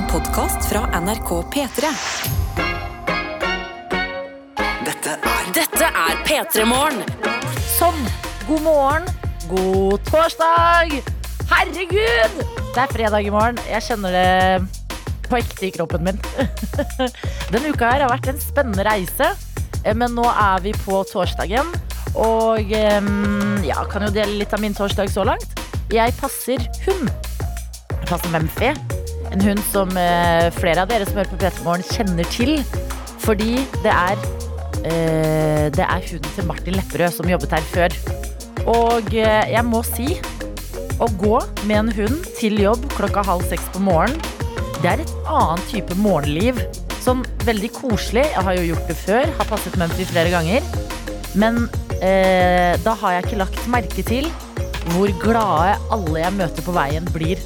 [0.00, 1.88] En podkast fra NRK P3.
[4.86, 7.02] Dette er Dette er P3 Morgen.
[7.74, 7.98] Sånn.
[8.46, 9.10] God morgen.
[9.50, 10.94] God torsdag.
[11.50, 12.38] Herregud!
[12.38, 13.60] Det er fredag i morgen.
[13.68, 16.22] Jeg kjenner det på ekte i kroppen min.
[17.52, 19.34] Denne uka her har vært en spennende reise,
[19.82, 21.74] eh, men nå er vi på torsdagen.
[22.14, 23.12] Og em,
[23.68, 25.60] ja, kan jo dele litt av min torsdag så langt.
[25.92, 27.12] Jeg passer hund.
[27.98, 28.72] Jeg passer Mumphy.
[29.30, 32.56] En hund som eh, flere av dere som hører på P3 kjenner til.
[33.20, 34.18] Fordi det er
[34.80, 37.96] Eh, det er hunden til Martin Lepperød som jobbet her før.
[38.70, 40.14] Og eh, jeg må si
[41.00, 41.36] å gå
[41.68, 44.20] med en hund til jobb klokka halv seks på morgenen,
[44.80, 46.60] det er et annet type morgenliv.
[47.04, 48.24] Sånn veldig koselig.
[48.32, 50.64] Jeg har jo gjort det før, har passet Mumphy flere ganger.
[51.36, 51.66] Men
[52.00, 54.30] eh, da har jeg ikke lagt merke til
[54.94, 57.42] hvor glade alle jeg møter på veien, blir.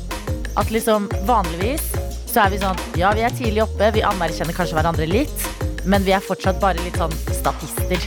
[0.61, 1.93] At liksom vanligvis
[2.31, 5.49] så er vi sånn Ja, vi er tidlig oppe, vi anerkjenner kanskje hverandre litt.
[5.85, 8.01] Men vi er fortsatt bare litt sånn statister.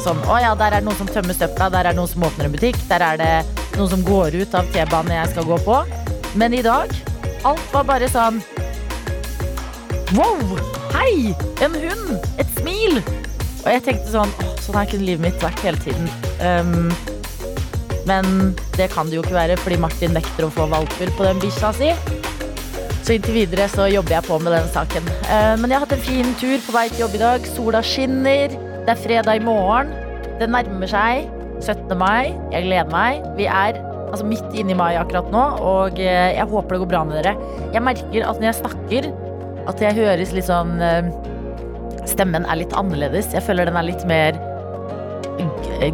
[0.00, 2.48] Sånn, å ja, der er det noen som tømmer søpla, der er noen som åpner
[2.48, 3.32] en butikk, der er det
[3.76, 5.76] noen som går ut av T-banen jeg skal gå på.
[6.40, 6.92] Men i dag,
[7.46, 8.40] alt var bare sånn
[10.16, 10.56] Wow!
[10.96, 11.36] Hei!
[11.62, 12.16] En hund!
[12.40, 12.98] Et smil!
[13.60, 16.08] Og jeg tenkte sånn åh, Sånn her kunne livet mitt vært hele tiden.
[16.40, 16.90] Um,
[18.08, 21.40] men det kan det jo ikke være, fordi Martin nekter å få valper på den
[21.42, 21.90] bikkja si.
[23.00, 25.06] Så inntil videre så jobber jeg på med den saken.
[25.24, 27.46] Eh, Men jeg har hatt en fin tur på vei til jobb i dag.
[27.56, 28.52] Sola skinner.
[28.86, 29.92] Det er fredag i morgen.
[30.40, 31.26] Det nærmer seg
[31.64, 31.96] 17.
[31.98, 32.30] mai.
[32.52, 33.24] Jeg gleder meg.
[33.36, 36.92] Vi er altså, midt inne i mai akkurat nå, og eh, jeg håper det går
[36.92, 37.34] bra med dere.
[37.74, 39.10] Jeg merker at når jeg snakker,
[39.70, 41.10] at jeg høres litt sånn eh,
[42.08, 43.28] Stemmen er litt annerledes.
[43.36, 44.38] Jeg føler den er litt mer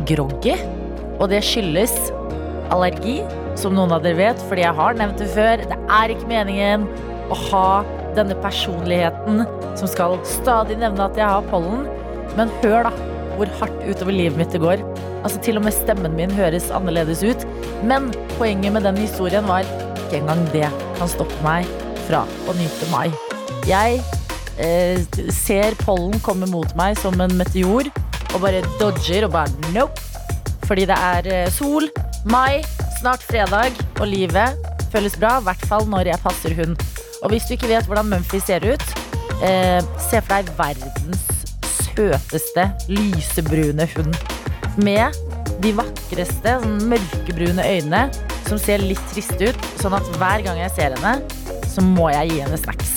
[0.06, 0.54] groggy.
[1.16, 1.94] Og det skyldes
[2.74, 3.20] allergi,
[3.56, 5.62] som noen av dere vet, fordi jeg har nevnt det før.
[5.70, 6.86] Det er ikke meningen
[7.32, 7.68] å ha
[8.16, 9.44] denne personligheten
[9.76, 11.86] som skal stadig nevne at jeg har pollen.
[12.36, 12.92] Men hør da
[13.36, 14.82] hvor hardt utover livet mitt det går.
[15.22, 17.46] Altså Til og med stemmen min høres annerledes ut.
[17.84, 19.66] Men poenget med den historien var
[20.06, 20.68] ikke engang det
[20.98, 21.68] kan stoppe meg
[22.06, 23.08] fra å nyte mai.
[23.66, 24.00] Jeg
[24.62, 25.02] eh,
[25.34, 27.90] ser pollen komme mot meg som en meteor
[28.34, 30.15] og bare dodger og bare nope.
[30.66, 31.88] Fordi det er eh, sol,
[32.26, 32.62] mai,
[32.98, 35.38] snart fredag, og livet føles bra.
[35.38, 36.76] I hvert fall når jeg passer hund.
[37.22, 38.86] Og hvis du ikke vet hvordan Mumphy ser ut,
[39.42, 41.24] eh, se for deg verdens
[41.96, 44.18] søteste lysebrune hund.
[44.76, 45.16] Med
[45.64, 48.06] de vakreste sånn mørkebrune øynene
[48.46, 49.70] som ser litt triste ut.
[49.80, 51.16] Sånn at hver gang jeg ser henne,
[51.66, 52.92] så må jeg gi henne snacks.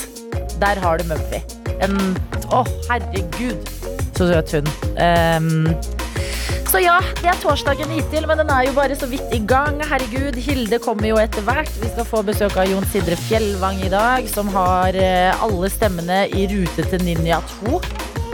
[0.60, 1.42] Der har du Mumphy.
[1.80, 1.96] En
[2.50, 3.68] Å, herregud,
[4.18, 4.70] så søt hund.
[4.98, 5.68] Ehm,
[6.70, 9.80] så ja, det er torsdagen hittil, men den er jo bare så vidt i gang.
[9.90, 11.72] Herregud, Hilde kommer jo etter hvert.
[11.82, 16.22] Vi skal få besøk av Jon Sindre Fjellvang i dag, som har eh, alle stemmene
[16.30, 17.80] i rute til Ninja 2.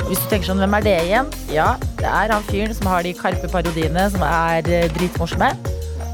[0.09, 1.31] Hvis du tenker sånn, hvem er det igjen?
[1.53, 1.69] Ja,
[2.01, 5.53] det er han fyren som har de Karpe-parodiene som er eh, dritmorsomme.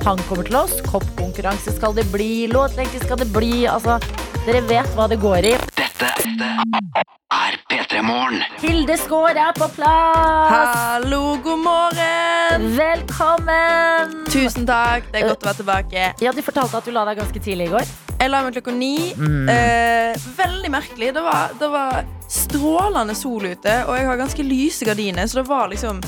[0.06, 0.78] Han kommer til oss.
[0.92, 2.46] Koppkonkurranse skal det bli.
[2.54, 3.66] Låtlenke skal det bli.
[3.72, 3.98] Altså,
[4.46, 5.58] dere vet hva det går i.
[5.82, 7.18] Dette
[7.52, 8.44] er P3 Morgen.
[8.62, 10.52] Hilde Skaar er på plass!
[10.54, 12.68] Hallo, god morgen!
[12.78, 14.16] Velkommen!
[14.32, 16.06] Tusen takk, det er godt å være tilbake.
[16.24, 17.92] Ja, De fortalte at du la deg ganske tidlig i går.
[18.22, 18.94] Jeg la meg klokka ni.
[19.18, 19.52] Mm.
[19.52, 21.12] Eh, veldig merkelig.
[21.18, 22.02] Det var, det var
[22.32, 26.02] strålende sol ute, og jeg har ganske lyse gardiner, så det var liksom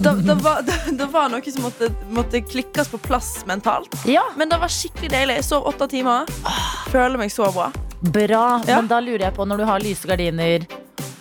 [0.00, 3.94] det, det, var, det, det var noe som måtte, måtte klikkes på plass mentalt.
[4.08, 5.40] Ja, Men det var skikkelig deilig.
[5.42, 6.30] Jeg sov åtte timer.
[6.94, 7.70] Føler meg så bra.
[8.00, 8.62] Bra.
[8.66, 8.76] Ja.
[8.80, 10.64] Men da lurer jeg på, når du har lyse gardiner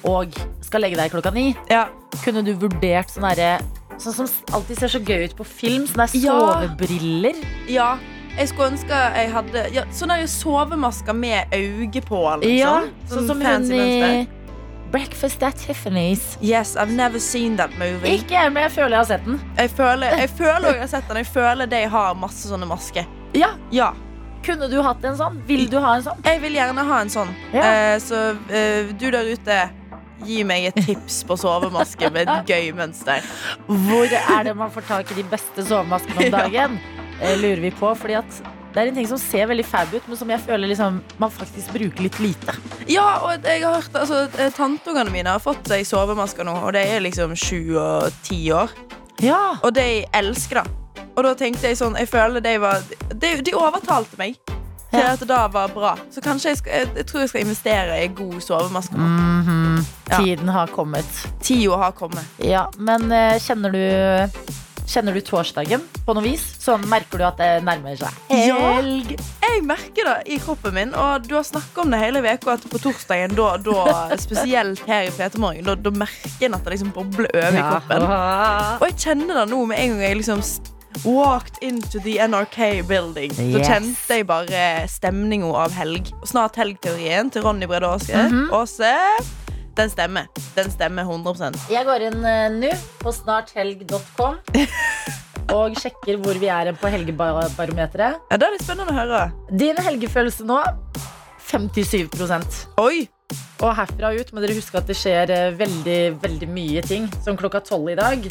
[0.08, 0.32] og
[0.64, 1.88] skal legge deg klokka ni, Ja.
[2.24, 3.60] kunne du vurdert sånn herre
[4.00, 5.84] Sånn som alltid ser så gøy ut på film.
[5.86, 7.36] Sånne der sovebriller.
[7.68, 7.98] ja.
[8.38, 12.20] Jeg skulle ønske jeg hadde ja, Sånne sovemasker med øye på.
[12.40, 12.56] Liksom.
[12.56, 14.28] Ja, sånn som hun i.
[14.94, 16.38] Breakfast at Tiffany's.
[16.42, 18.16] Yes, I've never seen that movie.
[18.22, 19.42] Ikke jeg, men jeg føler jeg har sett den.
[19.58, 21.18] Jeg føler jeg føler jeg har sett den.
[21.18, 23.06] Jeg føler de har masse sånne masker.
[23.36, 23.92] Ja, Ja.
[24.46, 25.42] Kunne du hatt en sånn?
[25.48, 26.22] Vil du ha en sånn?
[26.26, 27.34] Jeg vil gjerne ha en sånn.
[27.54, 27.64] Ja.
[27.66, 29.58] Eh, så eh, du der ute,
[30.28, 33.24] gi meg et tips på sovemaske med et gøy mønster.
[33.68, 36.80] Hvor er det man får tak i de beste sovemaskene om dagen?
[37.20, 40.04] Eh, lurer vi på, fordi at det er en ting som ser veldig fab ut,
[40.08, 42.54] men som jeg føler liksom, man faktisk bruker litt lite.
[42.88, 46.76] Ja, og jeg har hørt altså, eh, Tanteungene mine har fått seg sovemasker nå, og
[46.78, 48.72] de er liksom sju og ti år.
[49.20, 50.76] Ja, Og de elsker det.
[51.16, 52.80] Og da tenkte jeg sånn Jeg føler de var
[53.12, 54.38] De, de overtalte meg
[54.90, 55.12] til Ja.
[55.14, 55.92] at det da var bra.
[56.10, 59.04] Så kanskje jeg, skal, jeg, jeg tror jeg skal investere i god sovemaske nå.
[59.06, 59.84] -hmm.
[60.10, 60.18] Ja.
[60.18, 61.06] Tiden har kommet.
[61.42, 62.26] Tida har kommet.
[62.38, 64.30] Ja, men eh, kjenner du
[64.90, 66.42] Kjenner du torsdagen på noe vis?
[66.60, 68.82] Sånn merker du at det nærmer seg Ja.
[68.82, 72.54] Jeg merker det i kroppen min, og du har snakka om det hele uka.
[72.54, 76.64] At på torsdagen, da, da spesielt her i PT Morgen, da, da merker en at
[76.66, 78.02] det liksom bobler over i kroppen.
[78.82, 80.42] Og jeg kjenner det nå med en gang jeg liksom
[81.06, 83.32] walked into the NRK building.
[83.34, 83.68] Så Yes.
[83.68, 86.12] kjente jeg bare stemninga av helg.
[86.22, 88.14] Og snart helgteorien til Ronny Brede Aase.
[88.14, 88.50] Mhm.
[88.54, 88.94] Aase.
[89.76, 90.26] Den stemmer.
[90.58, 94.40] Den stemmer 100% Jeg går inn uh, nå på snarthelg.com
[95.56, 98.20] og sjekker hvor vi er på helgebarometeret.
[98.30, 99.22] Ja, Det er litt spennende å høre.
[99.56, 100.60] Din helgefølelse nå
[101.50, 103.08] 57% Oi!
[103.62, 107.08] Og herfra ut må dere huske at det skjer eh, veldig, veldig mye ting.
[107.24, 108.26] Som klokka tolv i dag,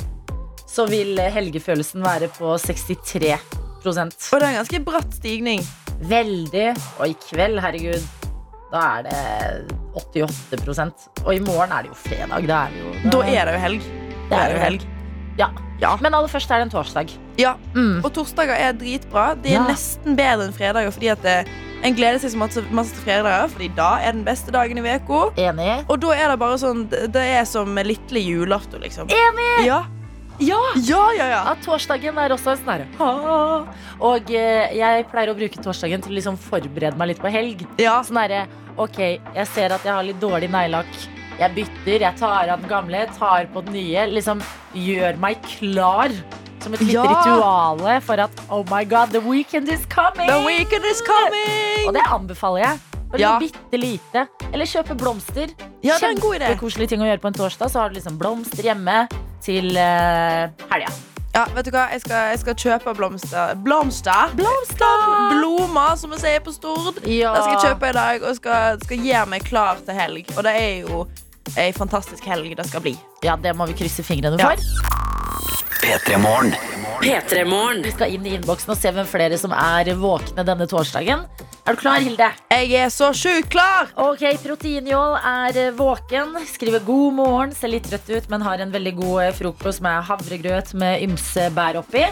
[0.69, 5.63] så vil eh, helgefølelsen være på 63% Og det er en ganske bratt stigning.
[6.11, 6.69] Veldig.
[7.01, 8.05] Og i kveld, herregud,
[8.73, 12.47] da er det 88 Og i morgen er det jo fredag.
[12.49, 13.89] Da er det jo, Da er det jo helg.
[14.29, 14.87] Det er det jo helg.
[15.39, 15.49] Ja.
[15.81, 15.93] Ja.
[16.03, 17.13] Men aller først er det en torsdag.
[17.39, 18.03] Ja, Mm.
[18.05, 19.35] Og torsdager er dritbra.
[19.41, 19.67] De er Ja.
[19.69, 20.91] nesten bedre enn fredager.
[20.93, 21.49] Fordi at det,
[21.85, 22.37] En gleder seg så
[22.73, 25.31] masse, til fredager, Fordi da er den beste dagen i uka.
[25.89, 29.07] Og da er det bare sånn Det det er som lille julaften, liksom.
[29.09, 29.67] Enig!
[29.67, 29.85] Ja.
[30.39, 30.59] Ja!
[30.77, 31.41] ja, ja, ja.
[31.51, 32.87] At torsdagen er også en sånn herre
[34.01, 37.65] Og eh, jeg pleier å bruke torsdagen til å liksom forberede meg litt på helg.
[37.83, 37.99] ja.
[38.07, 38.45] Sånn herre
[38.79, 38.99] Ok,
[39.35, 40.91] jeg ser at jeg har litt dårlig neglelakk.
[41.41, 44.05] Jeg bytter, jeg tar av den gamle, tar på den nye.
[44.15, 44.39] Liksom
[44.79, 46.15] gjør meg klar
[46.63, 47.03] som et lite Ja.
[47.11, 50.31] rituale for at oh my god, the weekend is coming!
[50.31, 51.89] The weekend is coming!
[51.89, 52.79] Og det anbefaler jeg.
[53.11, 53.39] Bare Ja.
[53.41, 54.29] bitte lite.
[54.53, 55.49] Eller kjøpe blomster.
[55.83, 55.99] Ja.
[55.99, 57.71] Kjempekoselige ting å gjøre på en torsdag.
[57.71, 59.09] Så har du liksom blomster hjemme
[59.45, 60.91] til uh, helga.
[61.35, 61.85] Ja, vet du hva?
[61.93, 63.55] Jeg skal, jeg skal kjøpe blomster.
[63.63, 64.33] Blomster?
[64.39, 65.05] Blomster!
[65.35, 66.99] Blomer, som vi sier på Stord.
[67.05, 67.35] Ja.
[67.37, 70.35] Det skal jeg kjøpe i dag og skal, skal gjøre meg klar til helg.
[70.37, 71.05] Og det er jo
[71.57, 72.97] ei fantastisk helg det skal bli.
[73.25, 74.49] ja, det må vi krysse fingrene for.
[74.49, 75.18] P3 Morgen.
[75.83, 76.55] P3morgen.
[77.85, 81.23] Vi skal inn i innboksen og se hvem flere som er våkne denne torsdagen.
[81.69, 82.27] Er du klar, Hilde?
[82.49, 83.91] Jeg er så sjukt klar!
[84.01, 86.33] Ok, Proteinjål er eh, våken.
[86.49, 90.01] Skriver god morgen, ser litt trøtt ut, men har en veldig god eh, frokost med
[90.09, 92.07] havregrøt med ymse bær oppi.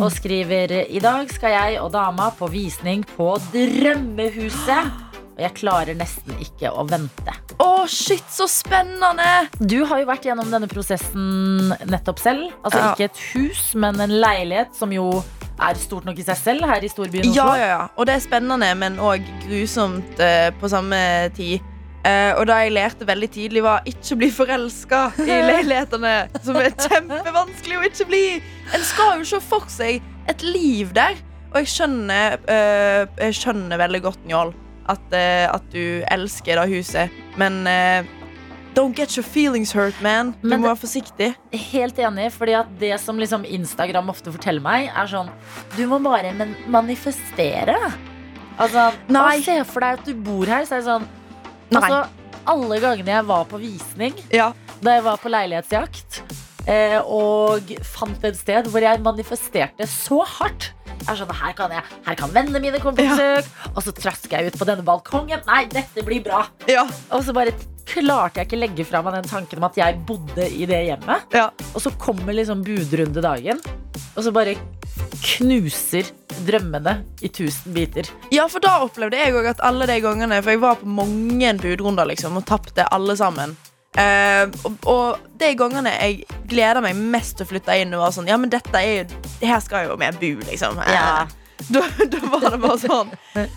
[0.00, 5.05] Og skriver i dag skal jeg og dama på visning på Drømmehuset.
[5.36, 7.32] Og jeg klarer nesten ikke å vente.
[7.60, 9.26] Å, shit, så spennende!
[9.60, 12.54] Du har jo vært gjennom denne prosessen nettopp selv.
[12.64, 12.92] Altså Ja.
[12.94, 15.10] ikke et hus, men en leilighet som jo
[15.60, 17.36] er stort nok i seg selv her i storbyen Oslo.
[17.36, 17.84] Ja, ja, ja.
[17.96, 20.98] Og det er spennende, men òg grusomt uh, på samme
[21.36, 21.60] tid.
[22.06, 26.16] Uh, og da jeg lærte veldig tidlig, var ikke bli forelska i leilighetene.
[26.44, 28.26] Som er kjempevanskelig å ikke bli.
[28.72, 30.00] En skal jo se for seg
[30.32, 31.16] et liv der.
[31.52, 34.52] Og jeg skjønner, uh, jeg skjønner veldig godt, Njål,
[34.88, 37.10] at, eh, at du elsker det huset.
[37.40, 38.04] Men eh,
[38.76, 40.34] don't get your feelings hurt, man.
[40.42, 41.30] Du Men må være forsiktig.
[41.72, 45.30] Helt enig, fordi det som liksom Instagram ofte forteller meg, er sånn
[45.76, 46.32] Du må bare
[46.68, 47.76] manifestere.
[48.58, 49.40] Altså, Nei.
[49.44, 51.08] Se for deg at du bor her, så er det sånn.
[51.76, 52.06] Altså,
[52.46, 54.52] alle gangene jeg var på visning, Ja.
[54.80, 56.20] da jeg var på leilighetsjakt,
[56.68, 60.70] eh, og fant et sted hvor jeg manifesterte så hardt
[61.12, 63.40] er sånn, her kan, jeg, her kan vennene mine komme på Ja.
[63.74, 65.42] og så trasker jeg ut på denne balkongen.
[65.46, 66.44] Nei, dette blir bra.
[66.70, 66.86] Ja.
[67.14, 67.54] Og så bare
[67.86, 71.28] klarte jeg ikke legge fra meg den tanken om at jeg bodde i det hjemmet.
[71.36, 71.50] Ja.
[71.74, 73.60] Og så kommer liksom budrundedagen,
[74.16, 74.56] og så bare
[75.22, 76.08] knuser
[76.46, 78.08] drømmene i tusen biter.
[78.34, 81.52] Ja, for da opplevde jeg òg at alle de gangene For jeg var på mange
[81.62, 83.54] budrunder liksom, og tapte alle sammen.
[83.96, 88.12] Eh, og, og de gangene jeg gleder meg mest til å flytte inn, og var
[88.12, 90.80] sånn Ja, men dette er jo Her skal jo vi bo, liksom.
[90.84, 91.26] Ja, Ja.
[91.74, 91.82] da,
[92.12, 93.12] da var det bare sånn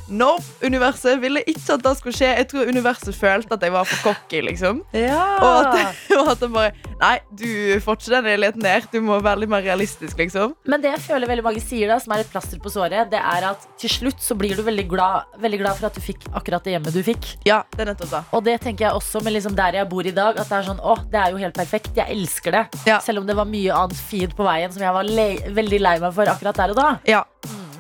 [0.09, 0.43] Nope.
[0.65, 2.29] Universet ville ikke at det skulle skje.
[2.39, 4.81] Jeg tror universet følte at jeg var for cocky, liksom.
[4.83, 8.83] Og at, og at det bare Nei, du får ikke den leiligheten der.
[8.91, 10.51] Du må være litt mer realistisk, liksom.
[10.67, 13.21] Men det jeg føler veldig mange sier, da, som er et plaster på såret, det
[13.21, 16.27] er at til slutt så blir du veldig glad, veldig glad for at du fikk
[16.35, 17.29] akkurat det hjemmet du fikk.
[17.47, 18.21] Ja, det er nettopp da.
[18.35, 20.35] Og det tenker jeg også med liksom der jeg bor i dag.
[20.43, 21.93] At det er sånn, åh, det er jo helt perfekt.
[21.95, 22.65] Jeg elsker det.
[22.89, 22.99] Ja.
[23.05, 25.15] Selv om det var mye annet fint på veien som jeg var
[25.61, 26.91] veldig lei meg for akkurat der og da.
[27.07, 27.23] Ja.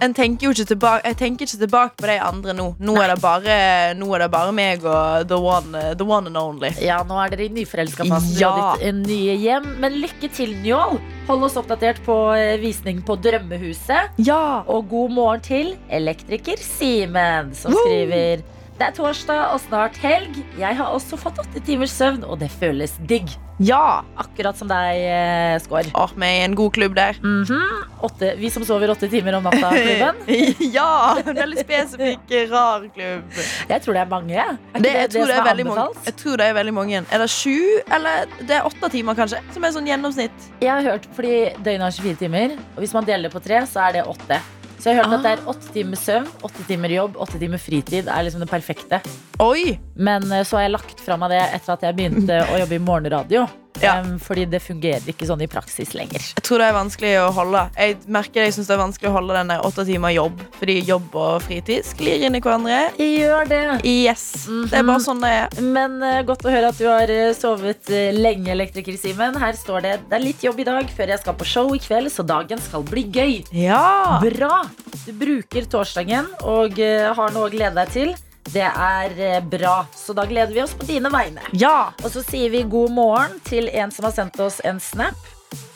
[0.01, 2.67] En tenker ikke tilbake, jeg tenker ikke tilbake på de andre nå.
[2.79, 3.55] Nå er, det bare,
[3.99, 6.71] nå er det bare meg og the one, the one and only.
[6.83, 8.37] Ja, nå er dere i nyforelska-fasen.
[8.39, 8.49] Ja.
[8.49, 8.69] Ja.
[8.79, 9.67] ditt eh, nye hjem.
[9.83, 10.99] Men lykke til, Njål.
[11.29, 14.15] Hold oss oppdatert på eh, visning på Drømmehuset.
[14.23, 14.63] Ja.
[14.71, 18.45] Og god morgen til elektriker Simen, som skriver
[18.79, 20.37] Det er torsdag og snart helg.
[20.55, 23.27] Jeg har også fått åtte timers søvn, og det føles digg.
[23.59, 24.05] Ja.
[24.15, 25.89] Akkurat som deg, eh, Skår.
[25.99, 27.17] Åh, vi er en god klubb der.
[27.19, 27.65] Mhm.
[28.07, 30.15] Åtte- Vi som sover åtte timer om natta, klubben.
[30.77, 31.17] ja!
[31.19, 33.23] En veldig spesifikk, rar klubb.
[33.67, 34.37] Jeg tror det er mange.
[34.39, 35.87] Er Det, jeg, tror det er veldig mange.
[36.05, 37.03] jeg tror det er veldig mange.
[37.11, 37.57] Er det sju,
[37.91, 39.41] eller det er åtte timer, kanskje?
[39.51, 40.47] Som er sånn gjennomsnitt.
[40.63, 43.89] Jeg har hørt, fordi døgnet har 24 timer, og hvis man deler på tre, så
[43.89, 44.39] er det åtte.
[44.79, 47.59] Så jeg har hørt at det er åtte timer søvn, åtte timer jobb, åtte timer
[47.59, 49.01] fritid er liksom det perfekte.
[49.43, 49.75] Oi!
[49.99, 52.77] Men eh, så har jeg lagt fra meg det etter at jeg begynte å jobbe
[52.77, 53.43] i morgenradio.
[53.79, 53.99] Ja.
[54.01, 56.23] Um, fordi det fungerer ikke sånn i praksis lenger.
[56.35, 57.63] Jeg tror det er vanskelig å holde.
[57.77, 60.43] Jeg merker jeg synes det er vanskelig å holde den åtte timer jobb.
[60.59, 62.81] Fordi jobb og fritid sklir inn i hverandre.
[62.99, 63.61] Gjør det.
[63.87, 64.25] Yes.
[64.69, 65.59] Det er bare sånn det er.
[65.63, 69.39] Men uh, godt å høre at du har eh, sovet eh, lenge, elektriker-Simen.
[69.39, 71.81] Her står det det er litt jobb i dag før jeg skal på show i
[71.83, 73.35] kveld, så dagen skal bli gøy.
[73.55, 74.19] Ja.
[74.23, 74.63] Bra!
[75.05, 78.17] Du bruker torsdagen og uh, har noe å glede deg til.
[78.49, 79.83] Det er eh, bra.
[79.95, 81.43] Så da gleder vi oss på dine vegne.
[81.53, 81.91] Ja.
[82.03, 85.19] Og så sier vi god morgen til en som har sendt oss en snap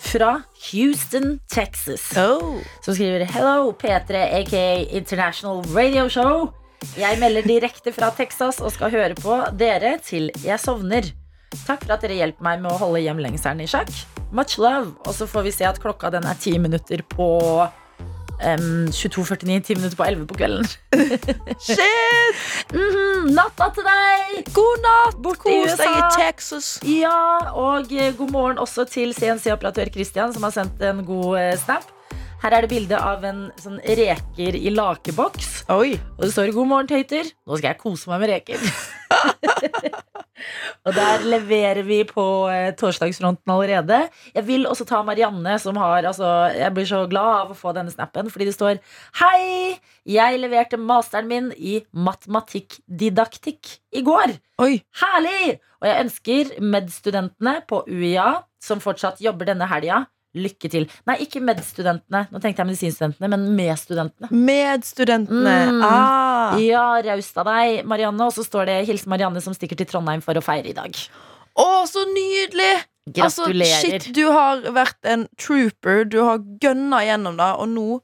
[0.04, 0.42] fra
[0.72, 2.12] Houston, Texas.
[2.18, 2.62] Oh.
[2.86, 6.52] Som skriver Hello, P3, aka International Radio Show.
[7.00, 11.08] Jeg melder direkte fra Texas og skal høre på dere til jeg sovner.
[11.64, 13.92] Takk for at dere hjelper meg med å holde hjemlengselen i sjakk.
[14.34, 14.96] Much love.
[15.06, 17.30] Og så får vi se at klokka den er ti minutter på
[18.44, 19.64] em, 22.49.
[19.68, 20.68] Ti minutter på 11 på kvelden.
[21.68, 22.44] Shit!
[22.74, 24.54] Mhm, natta til deg!
[24.56, 25.18] God natt!
[25.24, 26.70] Borte i Kos deg i Texas.
[26.88, 27.18] Ja,
[27.56, 31.88] og eh, god morgen også til CNC-operatør Christian, som har sendt en god eh, snap.
[32.44, 35.52] Her er det bilde av en sånn reker i lakeboks.
[35.72, 35.94] Oi.
[36.18, 37.30] Og det står 'God morgen, tøyter'.
[37.48, 38.60] Nå skal jeg kose meg med reker.
[40.84, 44.02] og der leverer vi på eh, torsdagsfronten allerede.
[44.36, 47.72] Jeg vil også ta Marianne, som har altså, Jeg blir så glad av å få
[47.72, 48.82] denne snappen, fordi det står
[49.22, 49.80] Hei!
[50.04, 54.36] Jeg leverte masteren min i matematikkdidaktikk i går.
[54.60, 54.82] Oi.
[55.00, 55.62] Herlig!
[55.80, 60.88] Og jeg ønsker medstudentene på UiA, som fortsatt jobber denne helga, lykke til.
[61.06, 62.28] Nei, ikke medstudentene.
[62.32, 65.84] Nå tenkte jeg medisinstudentene, men med studentene Mm.
[65.84, 66.58] Ah.
[66.60, 68.22] Ja, raust av deg, Marianne.
[68.26, 71.10] Og så står det 'Hilse Marianne som stikker til Trondheim for å feire i dag'.
[71.56, 72.84] Å, så nydelig!
[73.20, 74.00] Altså, Gratulerer.
[74.00, 76.06] shit, du har vært en trooper.
[76.06, 78.02] Du har gønna gjennom det, og nå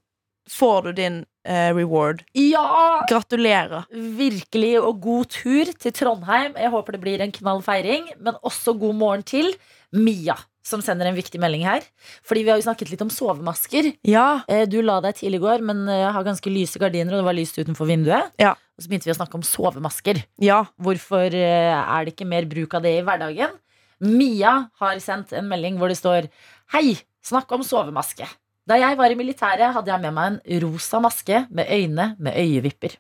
[0.50, 2.24] får du din eh, reward.
[2.36, 3.06] ja!
[3.10, 3.86] Gratulerer.
[3.92, 6.54] Virkelig, og god tur til Trondheim.
[6.58, 8.10] Jeg håper det blir en knall feiring.
[8.20, 9.54] Men også god morgen til
[9.94, 11.86] Mia, som sender en viktig melding her.
[12.28, 13.94] Fordi vi har jo snakket litt om sovemasker.
[14.08, 14.42] Ja.
[14.48, 17.30] Eh, Du la deg tidlig i går, men jeg har ganske lyse gardiner, og det
[17.30, 18.32] var lyst utenfor vinduet.
[18.40, 18.52] Ja.
[18.78, 20.22] Og så begynte vi å snakke om sovemasker.
[20.44, 20.66] Ja.
[20.80, 23.56] Hvorfor eh, er det ikke mer bruk av det i hverdagen?
[24.00, 26.30] Mia har sendt en melding hvor det står
[26.72, 26.94] Hei,
[27.26, 28.28] snakk om sovemaske.
[28.70, 32.38] Da jeg var i militæret, hadde jeg med meg en rosa maske med øyne med
[32.38, 32.94] øyevipper.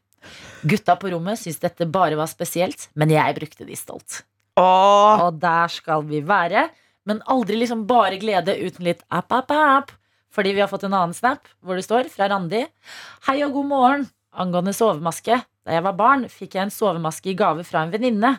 [0.68, 4.24] Gutta på rommet syntes dette bare var spesielt, men jeg brukte de stolt.
[4.60, 5.22] Åh.
[5.28, 6.66] Og der skal vi være.
[7.08, 9.92] Men aldri liksom bare glede uten litt app, app, app.
[10.36, 12.66] Fordi vi har fått en annen snap hvor det står fra Randi.
[13.28, 14.10] Hei og god morgen.
[14.40, 15.40] Angående sovemaske.
[15.66, 18.36] Da jeg var barn, fikk jeg en sovemaske i gave fra en venninne.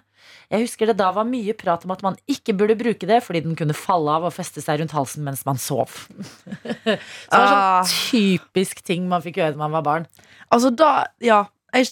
[0.53, 3.41] Jeg husker det da var mye prat om at man ikke burde bruke det fordi
[3.47, 5.91] den kunne falle av og feste seg rundt halsen mens man sov.
[6.47, 6.99] Så det
[7.33, 7.83] var Ah.
[7.83, 10.07] sånn typisk ting man fikk gjøre da man var barn.
[10.53, 11.47] Altså, da Ja.
[11.73, 11.87] Jeg,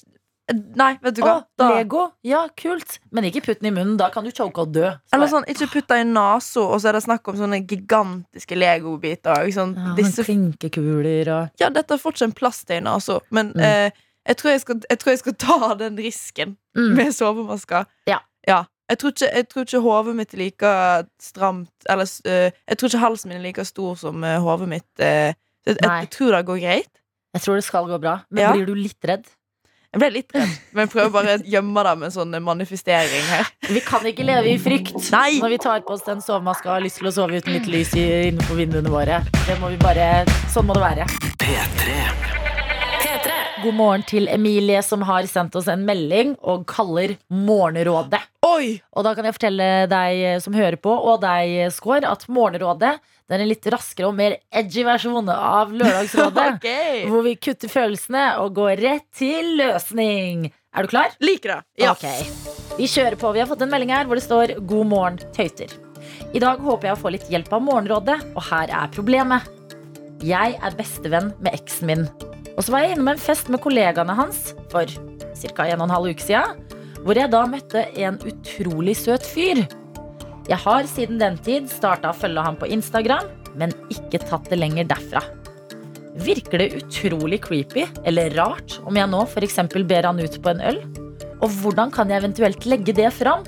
[0.76, 1.35] nei, vet du hva.
[1.43, 2.12] Å, Da, Lego!
[2.25, 2.99] Ja, kult.
[3.12, 3.97] Men ikke putt den i munnen.
[4.00, 4.87] Da kan du choke og dø.
[4.90, 7.37] Så eller bare- sånn, ikke putt deg i nesa, og så er det snakk om
[7.37, 9.45] sånne gigantiske legobiter.
[9.45, 9.76] ikke sant?
[9.76, 13.61] Ja, Disse klinkekuler og Ja, dette får ikke en plass til i nesa, men Mm.
[13.61, 13.90] eh,
[14.26, 16.95] jeg, tror jeg, skal, jeg tror jeg skal ta den risken Mm.
[16.97, 17.87] med sovemasker.
[18.07, 18.19] Ja.
[18.47, 18.64] ja.
[18.88, 22.88] Jeg tror ikke, jeg tror ikke hodet mitt er like stramt Eller eh, jeg tror
[22.88, 24.87] ikke halsen min er like stor som eh, hodet mitt.
[24.99, 26.00] eh, så jeg, jeg, Nei.
[26.00, 26.88] jeg tror det går greit.
[27.35, 28.14] Jeg tror det skal gå bra.
[28.31, 28.52] Men Ja.
[28.55, 29.26] blir du litt redd?
[29.88, 33.47] Jeg ble litt redd, men prøver bare å gjemme det med en sånn manifestering her.
[33.73, 35.38] Vi kan ikke leve i frykt Nei.
[35.40, 37.71] når vi tar på oss den sovemaska og har lyst til å sove uten litt
[37.73, 39.23] lys i- innenfor vinduene våre.
[39.47, 41.07] Det må vi bare, Sånn må det være.
[41.40, 41.97] P3.
[43.00, 43.33] P3.
[43.64, 48.21] God morgen til Emilie, som har sendt oss en melding og kaller Morgenrådet.
[48.45, 48.83] Oi!
[48.95, 53.37] Og da kan jeg fortelle deg som hører på, og deg, Skår, at Morgenrådet det
[53.37, 56.47] er en litt raskere og mer edgy versjon av Lørdagsrådet.
[56.56, 57.02] okay.
[57.12, 60.47] Hvor vi kutter følelsene og går rett til løsning.
[60.73, 61.12] Er du klar?
[61.20, 61.58] Liker det.
[61.85, 61.92] Ja.
[61.92, 62.06] Ok,
[62.78, 63.35] Vi kjører på.
[63.37, 65.76] Vi har fått en melding her hvor det står 'God morgen, tøyter'.
[66.32, 69.44] I dag håper jeg å få litt hjelp av Morgenrådet, og her er problemet.
[70.25, 72.06] Jeg er bestevenn med eksen min.
[72.56, 75.68] Og så var jeg innom en fest med kollegaene hans for ca.
[75.68, 76.64] en og en halv uke siden.
[77.04, 79.62] Hvor jeg da møtte en utrolig søt fyr.
[80.49, 83.26] Jeg har siden den tid starta å følge ham på Instagram,
[83.61, 85.21] men ikke tatt det lenger derfra.
[86.25, 89.59] Virker det utrolig creepy eller rart om jeg nå f.eks.
[89.85, 90.81] ber han ut på en øl?
[91.45, 93.45] Og hvordan kan jeg eventuelt legge det fram?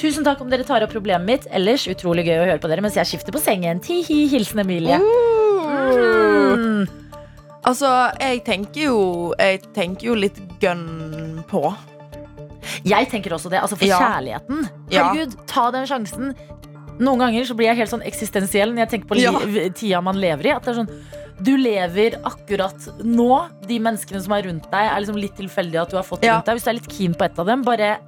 [0.00, 1.46] Tusen takk om dere tar opp problemet mitt.
[1.52, 3.82] Ellers utrolig gøy å høre på dere mens jeg skifter på sengen.
[3.84, 4.96] Tihi, hilsen Emilie.
[4.96, 6.88] Mm.
[7.68, 8.98] Altså, jeg tenker jo
[9.36, 11.68] Jeg tenker jo litt gun på.
[12.84, 13.60] Jeg tenker også det.
[13.60, 13.98] Altså for Ja.
[13.98, 14.68] kjærligheten.
[14.90, 15.04] Ja.
[15.12, 16.34] Herregud, ta den sjansen.
[17.00, 19.32] Noen ganger så blir jeg helt sånn eksistensiell når jeg tenker på Ja.
[19.72, 20.50] tida man lever i.
[20.50, 20.90] At det er sånn
[21.42, 23.48] du lever akkurat nå.
[23.66, 26.34] De menneskene som er rundt deg, er liksom litt tilfeldige at du har fått Ja.
[26.36, 26.56] rundt deg.
[26.58, 27.98] Hvis du er litt keen på et av dem, bare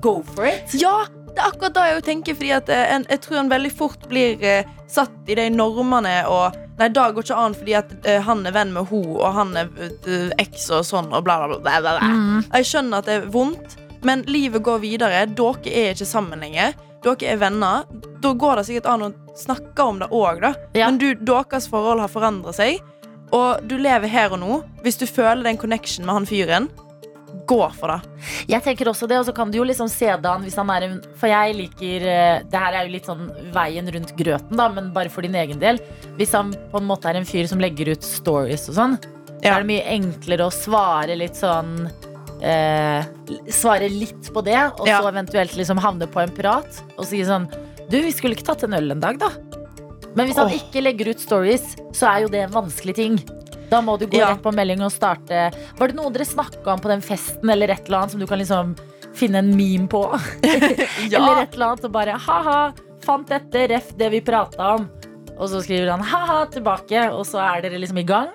[0.00, 0.72] go for it.
[0.72, 2.34] Ja, det er akkurat da jeg tenker.
[2.34, 6.56] Fordi eh, en, jeg tror en veldig fort blir eh, satt i de normene og
[6.80, 9.50] Nei, det går ikke an fordi at eh, han er venn med ho og han
[9.54, 9.68] er
[10.08, 11.80] eh, eks og sånn og bla, bla, bla.
[11.82, 12.08] bla, bla.
[12.08, 12.44] Mm.
[12.54, 13.76] Jeg skjønner at det er vondt,
[14.06, 15.24] men livet går videre.
[15.26, 16.76] Dere er ikke sammen lenger.
[17.04, 17.88] Dere er venner.
[18.20, 20.54] Da går det sikkert an å snakke om det òg, da.
[20.76, 20.90] Ja.
[20.90, 22.80] Men du, deres forhold har forandra seg,
[23.36, 24.60] og du lever her og nå.
[24.84, 26.70] Hvis du føler den connection med han fyren,
[27.50, 28.26] gå for det.
[28.50, 30.70] Jeg tenker også det, og så kan du jo liksom se det an hvis han
[30.74, 34.58] er en For jeg liker eh, Det her er jo litt sånn veien rundt grøten,
[34.58, 35.80] da, men bare for din egen del.
[36.18, 38.98] Hvis han på en måte er en fyr som legger ut stories og sånn,
[39.40, 41.86] så er det mye enklere å svare litt sånn
[42.42, 43.04] eh,
[43.52, 45.00] Svare litt på det, og Ja.
[45.02, 47.48] så eventuelt liksom havne på en prat og si sånn
[47.90, 49.30] Du, vi skulle ikke tatt en øl en dag, da?
[50.14, 50.54] Men hvis han Åh.
[50.58, 53.16] ikke legger ut stories, så er jo det en vanskelig ting.
[53.70, 54.28] Da må du gå Ja.
[54.32, 57.70] rett på melding og starte Var det noe dere snakka om på den festen, eller
[57.70, 58.76] et eller annet som du kan liksom
[59.14, 60.04] finne en meme på?
[60.44, 64.88] Eller et eller annet og bare ha-ha, fant dette, ref det vi prata om.
[65.38, 68.28] Og så skriver han ha-ha tilbake, og så er dere liksom i gang.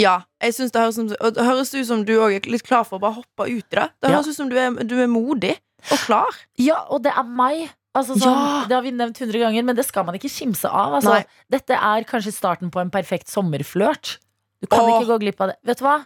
[0.00, 2.82] Ja, jeg synes det høres, som, det høres ut som du òg er litt klar
[2.88, 3.88] for å bare hoppe ut i det.
[4.02, 5.54] Det høres ut som du er, du er modig
[5.92, 6.38] og klar.
[6.60, 7.68] Ja, og det er meg.
[7.94, 8.64] Altså, sånn, Ja.
[8.66, 10.96] Det har vi nevnt hundre ganger, men det skal man ikke kimse av.
[10.98, 11.20] Altså.
[11.52, 14.16] Dette er kanskje starten på en perfekt sommerflørt.
[14.60, 14.96] Du kan Åh.
[14.96, 15.56] ikke gå glipp av det.
[15.62, 16.00] Vet du hva?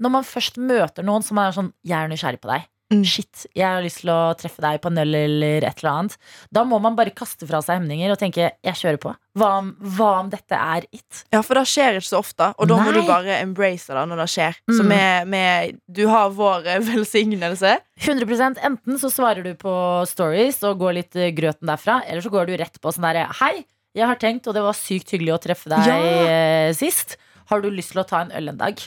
[0.00, 2.64] Når man først møter noen som er sånn Jeg er nysgjerrig på deg.
[2.92, 3.00] Mm.
[3.08, 6.16] Shit, jeg har lyst til å treffe deg på en øl eller et eller annet.
[6.52, 9.14] Da må man bare kaste fra seg hemninger og tenke jeg kjører på.
[9.40, 11.24] Hva om, hva om dette er it?
[11.32, 14.22] Ja, for det skjer ikke så ofte, og da må du bare embrace det når
[14.22, 14.60] det skjer.
[14.68, 14.88] Så Mm.
[14.92, 17.74] med, med, du har vår eh, velsignelse.
[18.04, 19.74] 100% Enten så svarer du på
[20.06, 23.26] stories og går litt eh, grøten derfra, eller så går du rett på sånn derre
[23.40, 23.64] Hei,
[23.96, 25.98] jeg har tenkt, og det var sykt hyggelig å treffe deg Ja.
[26.28, 27.16] eh, sist.
[27.50, 28.78] Har du lyst til å ta en øl en dag?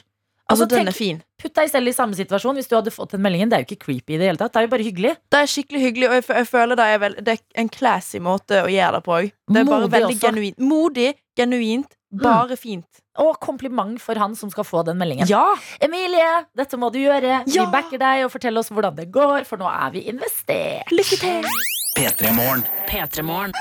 [0.48, 1.18] Altså, Altså, den er fin.
[1.42, 3.50] Putt deg selv i samme situasjon hvis du hadde fått den meldingen.
[3.52, 4.54] Det er jo ikke creepy i det hele tatt.
[4.56, 5.12] Det er jo bare hyggelig.
[5.34, 8.22] Det er skikkelig hyggelig, og jeg, jeg føler det er, vel, det er en classy
[8.24, 9.28] måte å gjøre det på òg.
[9.52, 10.24] Det er bare Modig veldig også.
[10.30, 10.64] genuint.
[10.70, 13.04] Modig, genuint, bare fint.
[13.20, 15.28] Og kompliment for han som skal få den meldingen.
[15.28, 15.44] Ja!
[15.84, 17.42] Emilie, dette må du gjøre.
[17.50, 17.66] Ja.
[17.66, 20.94] Vi backer deg og fortell oss hvordan det går, for nå er vi investert.
[20.96, 21.50] Lykke til!
[21.98, 22.64] P3 Morgen.
[22.88, 23.52] P3morgen.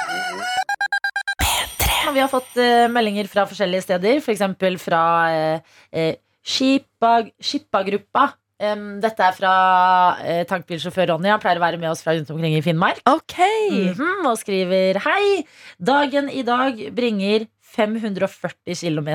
[2.14, 4.44] Vi har fått uh, meldinger fra forskjellige steder, f.eks.
[4.78, 5.00] fra
[5.34, 5.58] uh,
[5.90, 8.28] Skipa- Skippa-gruppa.
[8.56, 9.52] Em, dette er fra
[10.16, 11.28] uh, tankbilsjåfør Ronny.
[11.28, 13.02] Han pleier å være med oss fra rundt omkring i Finnmark.
[13.10, 13.36] OK.
[13.36, 15.44] -hmm, og skriver Hei,
[15.76, 19.10] dagen i dag bringer 540 km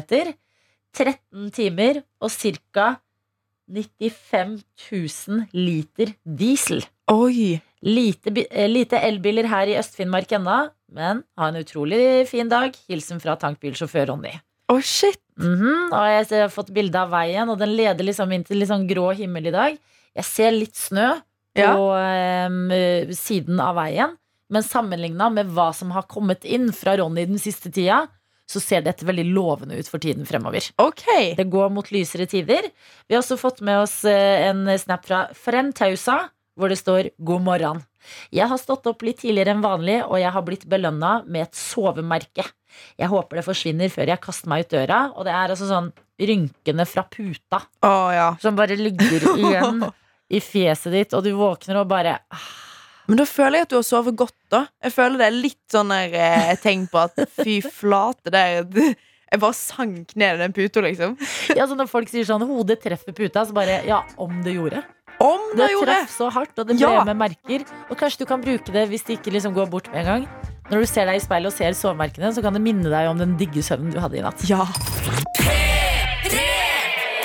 [0.94, 2.96] 13 timer og ca.
[3.72, 7.60] 95 000 liter diesel Oi.
[7.82, 12.76] Lite, eh, lite elbiler her i Øst-Finnmark ennå, men ha en utrolig fin dag.
[12.88, 14.36] Hilsen fra tankbilsjåfør Ronny.
[14.70, 15.20] Å, shit.
[15.42, 18.70] Mhm, og jeg har fått bilde av veien, og den leder liksom inn til litt
[18.70, 19.78] sånn grå himmel i dag.
[20.16, 21.16] Jeg ser litt snø
[21.58, 22.46] på Ja.
[22.46, 22.70] em,
[23.12, 24.18] siden av veien,
[24.50, 28.08] men sammenligna med hva som har kommet inn fra Ronny den siste tida,
[28.48, 30.72] så ser dette veldig lovende ut for tiden fremover.
[30.78, 31.34] Okay.
[31.36, 32.62] Det går mot lysere tider.
[33.08, 37.42] Vi har også fått med oss eh, en snap fra Frentausa, hvor det står 'God
[37.42, 37.82] morgen'.
[38.34, 41.58] Jeg har stått opp litt tidligere enn vanlig, og jeg har blitt belønna med et
[41.58, 42.46] sovemerke.
[43.00, 45.92] Jeg håper det forsvinner før jeg kaster meg ut døra, og det er altså sånn
[46.22, 48.28] rynkene fra puta Å, ja.
[48.42, 49.84] som bare ligger igjen
[50.32, 52.50] i fjeset ditt, og du våkner og bare ah,
[53.10, 54.66] Men da føler jeg at du har sovet godt, da.
[54.86, 58.46] Jeg føler det er litt sånn der, eh, tegn på at fy flate, det
[59.32, 61.18] Jeg bare sank ned i den puta, liksom.
[61.58, 64.84] Ja, så når folk sier sånn 'hodet treffer puta', så bare Ja, om det gjorde.
[65.22, 65.86] Om Det det gjorde!
[65.96, 67.04] traff så hardt, og det ble Ja.
[67.08, 67.66] med merker.
[67.90, 70.28] Og kanskje du kan bruke det hvis det ikke liksom går bort med en gang.
[70.72, 73.18] Når du ser deg i speilet og ser sovemerkene, så kan det minne deg om
[73.20, 74.42] den digge søvnen du hadde i natt.
[74.50, 74.66] Ja.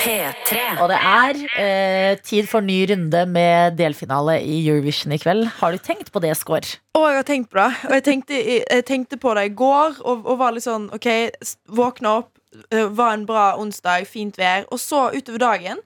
[0.07, 0.59] P3.
[0.79, 5.47] Og det er eh, tid for ny runde med delfinale i Eurovision i kveld.
[5.59, 6.67] Har du tenkt på det, Skår?
[6.95, 7.69] Å, jeg har tenkt på det.
[7.89, 11.09] Og jeg tenkte, jeg tenkte på det i går, og, og var litt sånn OK,
[11.79, 12.31] våkna opp,
[12.71, 14.67] eh, var en bra onsdag, fint vær.
[14.71, 15.83] Og så utover dagen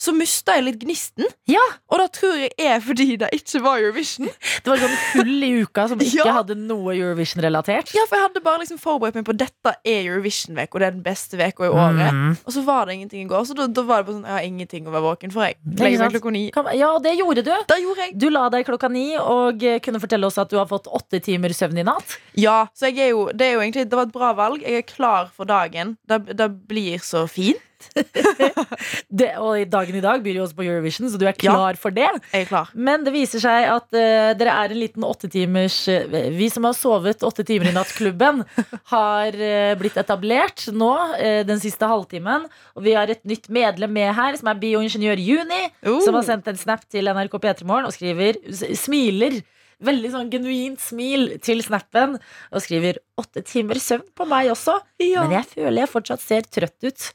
[0.00, 1.24] så mista jeg litt gnisten.
[1.48, 1.62] Ja.
[1.88, 4.26] Og da tror jeg er fordi det ikke var Eurovision.
[4.26, 6.32] Det var sånn hull i uka som ikke Ja.
[6.40, 7.92] hadde noe Eurovision-relatert.
[7.96, 11.04] Ja, for jeg hadde bare liksom forberedt meg på dette er Eurovision-uka, det er den
[11.06, 12.10] beste uka i året.
[12.14, 12.34] Mm.
[12.44, 14.36] Og så var det ingenting i går, så da, da var det bare sånn Jeg
[14.36, 15.58] har ingenting å være våken for, jeg.
[15.78, 16.44] Legger meg klokka ni.
[16.80, 17.52] Ja, og det gjorde du.
[17.70, 18.16] Da gjorde jeg.
[18.20, 21.22] Du la deg klokka ni og eh, kunne fortelle oss at du har fått åtte
[21.24, 22.18] timer søvn i natt.
[22.40, 24.62] Ja, så jeg er jo, det er jo egentlig Det var et bra valg.
[24.64, 25.96] Jeg er klar for dagen.
[26.10, 27.62] Det, det blir så fint.
[29.14, 31.94] Det, og dagen i dag byr jo også på Eurovision, så du er klar for
[31.94, 32.08] det.
[32.48, 32.70] Klar.
[32.74, 36.74] Men det viser seg at uh, dere er en liten åttetimers uh, Vi som har
[36.76, 38.42] sovet åtte timer i natt-klubben,
[38.94, 42.48] har uh, blitt etablert nå uh, den siste halvtimen.
[42.74, 45.98] Og vi har et nytt medlem med her, som er bioingeniør Juni, Oh.
[46.00, 48.38] som har sendt en snap til NRK P3 Morgen og skriver
[48.78, 49.42] Smiler.
[49.84, 54.76] Veldig sånn genuint smil til snappen og skriver åtte timer søvn på meg også.
[55.02, 55.24] Ja.
[55.24, 57.08] Men jeg føler jeg fortsatt ser trøtt ut.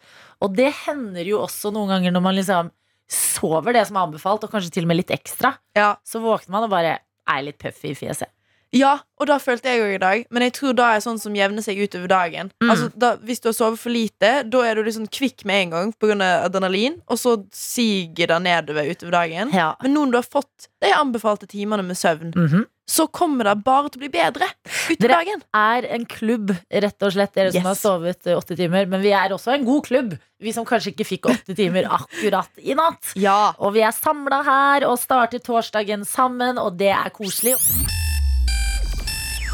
[0.43, 2.73] Og det hender jo også noen ganger når man liksom
[3.09, 5.55] sover det som er anbefalt, og kanskje til og med litt ekstra.
[5.77, 5.95] Ja.
[6.05, 8.29] Så våkner man og bare er litt puffy i fjeset.
[8.75, 10.25] Ja, og da følte jeg jo i dag.
[10.29, 12.51] Men jeg tror da er sånn som jevner seg utover dagen.
[12.61, 12.69] Mm.
[12.69, 15.69] Altså, da, Hvis du har sovet for lite, da er du liksom kvikk med en
[15.73, 16.17] gang pga.
[16.45, 19.49] adrenalin, og så siger det nedover utover dagen.
[19.53, 19.73] Ja.
[19.81, 22.65] Men nå når du har fått de anbefalte timene med søvn, Mhm.
[22.87, 24.45] så kommer det bare til å bli bedre
[24.89, 28.85] utover Dere- Er en klubb, rett og slett, dere som har sovet eh, åtte timer.
[28.87, 30.17] Men vi er også en god klubb.
[30.39, 33.13] Vi som kanskje ikke fikk åtte timer akkurat i natt.
[33.15, 33.53] Ja.
[33.59, 37.55] Og vi er samla her og starter torsdagen sammen, og det er koselig.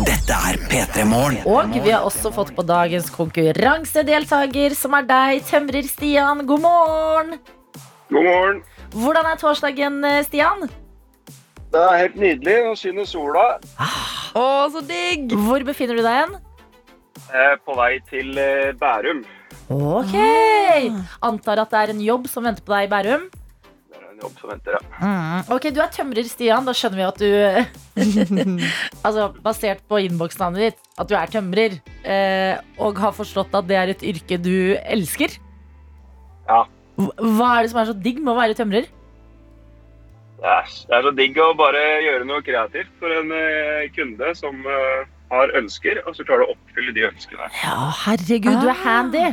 [0.03, 1.37] Dette er P3 Morgen.
[1.47, 6.41] Og vi har også fått på dagens konkurransedeltaker, som er deg, tømrer Stian.
[6.49, 7.37] God morgen!
[8.11, 8.59] God morgen.
[8.91, 10.67] Hvordan er torsdagen, eh, Stian?
[11.71, 12.57] Det er helt nydelig.
[12.65, 13.45] Nå skinner sola.
[14.35, 15.31] Å, så digg!
[15.47, 16.35] Hvor befinner du deg hen?
[17.31, 19.23] Er på vei til eh, Bærum.
[19.71, 20.19] Ok!
[21.23, 23.29] Antar at det er en jobb som venter på deg i Bærum.
[24.15, 24.81] En jobb som venter, ja.
[25.03, 25.49] Mm.
[25.51, 26.63] Ok, du er tømrer, Stian.
[26.67, 27.27] Da skjønner vi at du
[29.05, 31.75] Altså, basert på innboksnavnet ditt, at du er tømrer.
[32.07, 35.35] Eh, og har forstått at det er et yrke du elsker.
[36.47, 36.61] Ja.
[36.95, 38.87] Hva er det som er så digg med å være tømrer?
[40.39, 44.31] Det er, det er så digg å bare gjøre noe kreativt for en eh, kunde
[44.39, 47.47] som eh, har ønsker, og så klarer du å oppfylle de ønskene.
[47.63, 48.83] Ja, herregud, du er Ah.
[48.85, 49.23] handy.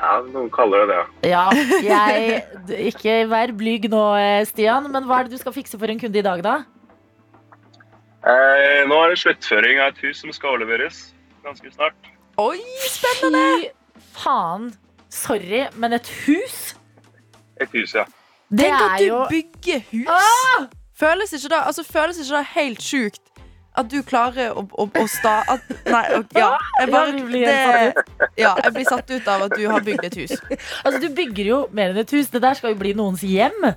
[0.00, 1.30] Ja, noen kaller det det.
[1.30, 1.44] Ja,
[1.84, 5.92] jeg Ikke vær blyg nå, eh, Stian, men hva er det du skal fikse for
[5.92, 6.62] en kunde i dag, da?
[8.24, 11.10] Eh, nå er det sluttføring av et hus som skal overleveres
[11.44, 12.10] ganske snart.
[12.40, 13.44] Oi, spennende!
[13.60, 14.70] Fy faen.
[15.10, 16.58] Sorry, men et hus?
[17.60, 18.06] Et hus, ja.
[18.50, 20.08] Det Tenk at du jo bygger hus.
[20.08, 20.68] Ah!
[21.00, 23.29] Føles ikke det altså, føles ikke det helt sjukt
[23.78, 25.36] at du klarer å, å, å sta...
[25.54, 26.48] At, nei, okay, ja.
[26.80, 30.34] Jeg, bare, det, ja, jeg blir satt ut av at du har bygd et hus.
[30.82, 32.32] Altså, Du bygger jo mer enn et hus.
[32.32, 33.70] Det der skal jo bli noens hjem.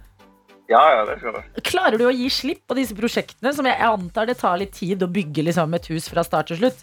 [0.72, 1.44] Ja, ja, det skal det.
[1.68, 5.04] Klarer du å gi slipp på disse prosjektene, som jeg antar det tar litt tid
[5.06, 6.82] å bygge liksom, et hus fra start til slutt?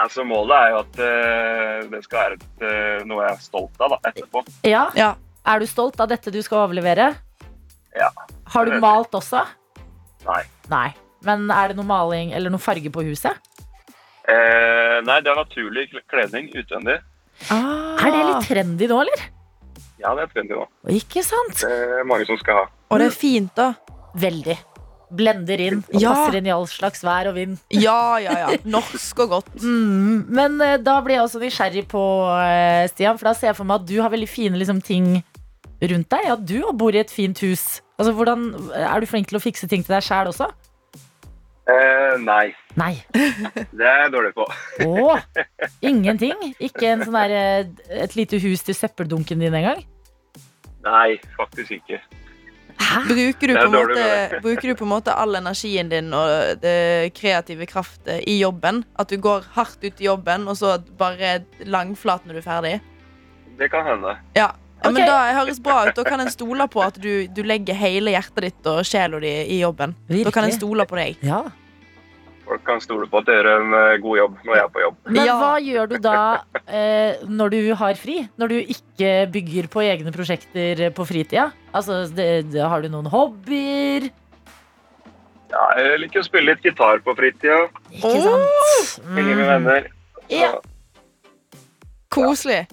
[0.00, 3.84] Altså, målet er jo at uh, det skal være et, uh, noe jeg er stolt
[3.84, 4.42] av da, etterpå.
[4.66, 4.88] Ja.
[4.98, 5.14] Ja.
[5.46, 7.12] Er du stolt av dette du skal overlevere?
[7.96, 8.10] Ja.
[8.52, 9.44] Har du malt også?
[10.26, 10.42] Nei.
[10.72, 10.88] Nei.
[11.26, 13.34] Men er det noe maling eller noe farge på huset?
[14.26, 17.00] Eh, nei, det er naturlig kledning utvendig.
[17.50, 19.26] Er det litt trendy nå, eller?
[20.00, 20.64] Ja, det er trendy nå.
[20.92, 21.60] Ikke sant?
[21.62, 22.64] Det er mange som skal ha.
[22.90, 23.72] Og det er fint, da.
[24.16, 24.56] Veldig.
[25.16, 26.10] Blender inn og Ja.
[26.16, 27.58] passer inn i all slags vær og vind.
[27.70, 28.56] Ja, ja, ja.
[28.66, 29.52] Norsk og godt.
[29.62, 32.02] Mm, men eh, da blir jeg også nysgjerrig på,
[32.42, 35.22] eh, Stian, for da ser jeg for meg at du har veldig fine liksom, ting
[35.82, 36.24] rundt deg.
[36.26, 37.80] Ja, du bor i et fint hus.
[38.00, 40.50] Altså, hvordan, er du flink til å fikse ting til deg sjæl også?
[41.66, 42.92] Eh, nei, Nei.
[43.78, 44.44] det er jeg dårlig på.
[44.86, 45.16] Å,
[45.82, 46.52] ingenting?
[46.62, 49.82] Ikke en sånn der, eh, et lite hus til søppeldunken din engang?
[50.86, 51.98] Nei, faktisk ikke.
[53.08, 54.04] Bruker du, måte,
[54.44, 58.82] bruker du på en måte all energien din og det kreative kraftet i jobben?
[59.00, 62.74] At du går hardt ut i jobben, og så bare langflat når du er ferdig?
[63.56, 64.14] Det kan hende.
[64.36, 64.52] Ja.
[64.82, 65.94] Ja men men da høres bra ut.
[65.96, 69.30] Da kan en stole på at du, du legger hele hjertet ditt og sjela di
[69.56, 69.94] i jobben.
[70.08, 71.16] Da kan en stole på deg.
[71.26, 71.44] Ja.
[72.46, 74.82] Folk kan stole på at jeg gjør en eh, god jobb når jeg er på
[74.84, 74.98] jobb.
[75.08, 75.38] Men Ja.
[75.40, 76.18] hva gjør du da
[76.68, 78.20] eh, når du har fri?
[78.38, 81.48] Når du ikke bygger på egne prosjekter på fritida?
[81.74, 84.06] Altså, det, det, har du noen hobbyer?
[85.50, 87.64] Ja, jeg liker å spille litt gitar på fritida.
[87.90, 89.02] Ikke sant?
[89.16, 89.50] Henge med Mm.
[89.50, 89.90] venner.
[90.28, 90.52] Så, Ja.
[92.10, 92.66] Koselig.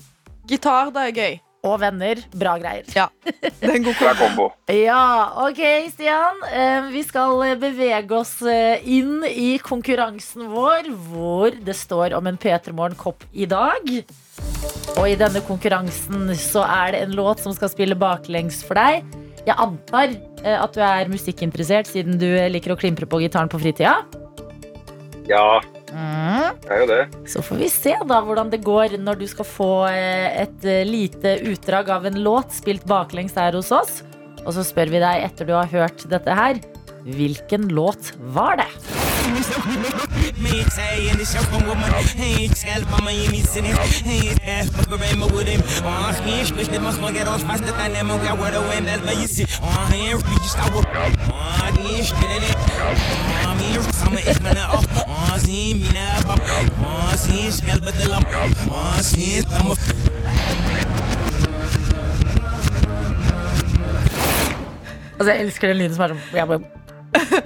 [0.48, 1.40] Gitar, det er gøy.
[1.64, 2.20] Og venner.
[2.36, 2.84] Bra greier.
[2.92, 4.50] Ja, Det er en god kombo.
[4.68, 5.62] Ja, ok,
[5.94, 6.42] Stian.
[6.52, 12.28] Eh, Vi skal eh, bevege oss eh, inn i konkurransen vår, hvor det står om
[12.28, 13.88] en P3 Morgen-kopp i dag.
[14.98, 19.08] Og i denne konkurransen så er det en låt som skal spille baklengs for deg.
[19.48, 20.12] Jeg antar
[20.44, 24.02] at du er musikkinteressert siden du liker å klimpre på gitaren på fritida.
[25.32, 25.62] Ja,
[25.94, 26.23] Mm.
[26.64, 27.02] Det er jo det.
[27.30, 30.84] Så får vi se da hvordan det går når du skal få eh, et eh,
[30.88, 34.02] lite utdrag av en låt spilt baklengs her hos oss.
[34.44, 36.60] Og så spør vi deg etter du har hørt dette her,
[37.04, 38.70] hvilken låt var det?
[65.14, 66.60] Altså, jeg elsker den lyden som er sånn Det bare,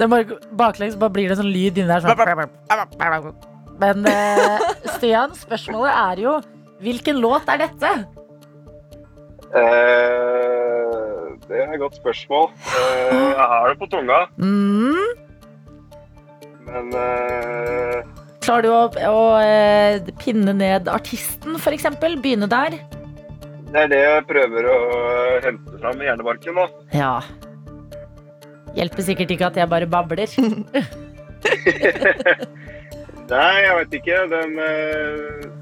[0.10, 2.02] bare, Baklengs bare blir det sånn lyd inni der.
[2.02, 2.12] Sånn.
[3.82, 6.38] Men uh, Stian, spørsmålet er jo
[6.82, 7.92] hvilken låt er dette?
[9.52, 12.50] Uh, det er et godt spørsmål.
[12.66, 15.27] Uh, jeg har det på tunga, Mm.
[16.68, 17.98] Men uh...
[18.46, 21.90] Klarer du å, å uh, pinne ned artisten, f.eks.?
[22.00, 22.78] Begynne der?
[23.68, 24.78] det er det jeg prøver å
[25.44, 26.56] hente fram i hjernebarken.
[26.56, 26.66] da.
[26.96, 27.16] Ja.
[28.78, 30.32] Hjelper sikkert ikke at jeg bare babler.
[33.28, 34.22] Nei, jeg vet ikke.
[34.32, 35.58] Den uh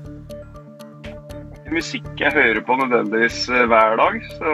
[1.73, 4.53] musikk jeg hører på nødvendigvis eh, hver dag, så,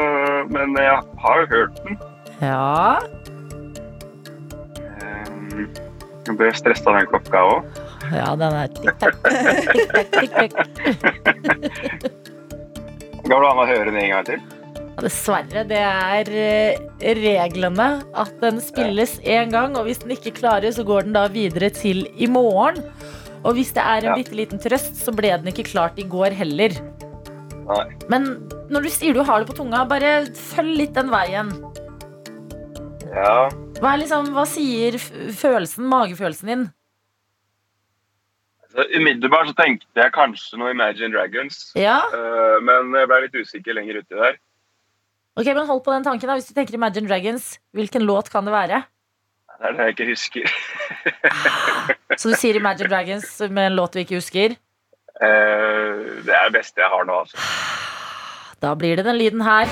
[0.50, 1.98] men jeg har jo hørt den.
[2.42, 2.98] Ja.
[5.02, 5.26] Eh,
[6.28, 7.80] jeg ble stressa av den klokka òg.
[8.14, 9.16] Ja, den er tikk-takk.
[10.16, 10.54] Tikk-takk.
[13.26, 14.42] Går det an å høre den en gang til?
[15.02, 17.88] Dessverre, det er eh, reglene
[18.22, 21.72] at den spilles én gang, og hvis den ikke klarer, så går den da videre
[21.74, 22.84] til i morgen.
[23.42, 24.16] Og hvis det er en Ja.
[24.20, 26.76] bitte liten trøst, så ble den ikke klart i går heller.
[27.72, 27.86] Nei.
[28.12, 28.28] Men
[28.70, 31.50] når du sier du har det på tunga, bare følg litt den veien.
[33.16, 33.50] Ja,
[33.82, 36.70] Hva, liksom, hva sier følelsen, magefølelsen din?
[38.72, 43.36] så Umiddelbart så tenkte jeg kanskje noe Imagine Dragons, Ja, uh, men jeg ble litt
[43.42, 44.38] usikker lenger uti der.
[45.36, 48.48] ok, men hold på den tanken da Hvis du tenker Imagine Dragons, hvilken låt kan
[48.48, 48.84] det være?
[49.62, 50.54] Det er det jeg ikke husker.
[52.18, 54.56] Så du sier Imagine Dragons med en låt du ikke husker?
[55.22, 57.38] Uh, det er det beste jeg har nå, altså.
[58.62, 59.70] Da blir det den lyden her.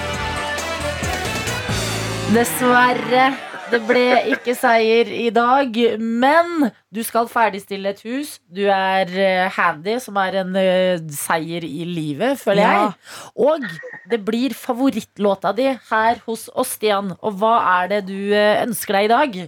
[2.34, 3.49] Dessverre.
[3.70, 4.04] Det ble
[4.34, 8.36] ikke seier i dag, men du skal ferdigstille et hus.
[8.50, 12.72] Du er eh, handy, som er en eh, seier i livet, føler Ja.
[12.82, 12.92] jeg.
[13.38, 13.68] Og
[14.10, 17.14] det blir favorittlåta di her hos oss, Stian.
[17.22, 17.54] Og hva
[17.84, 19.40] er det du eh, ønsker deg i dag?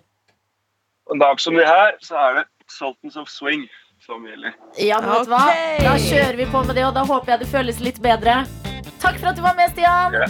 [1.12, 3.66] En dag som det her, så er det Sultans of Swing
[4.06, 4.54] som gjelder.
[4.80, 5.44] Ja, men vet du hva?
[5.82, 8.44] Da kjører vi på med det, og da håper jeg det føles litt bedre.
[9.02, 10.14] Takk for at du var med, Stian.
[10.14, 10.30] Ja.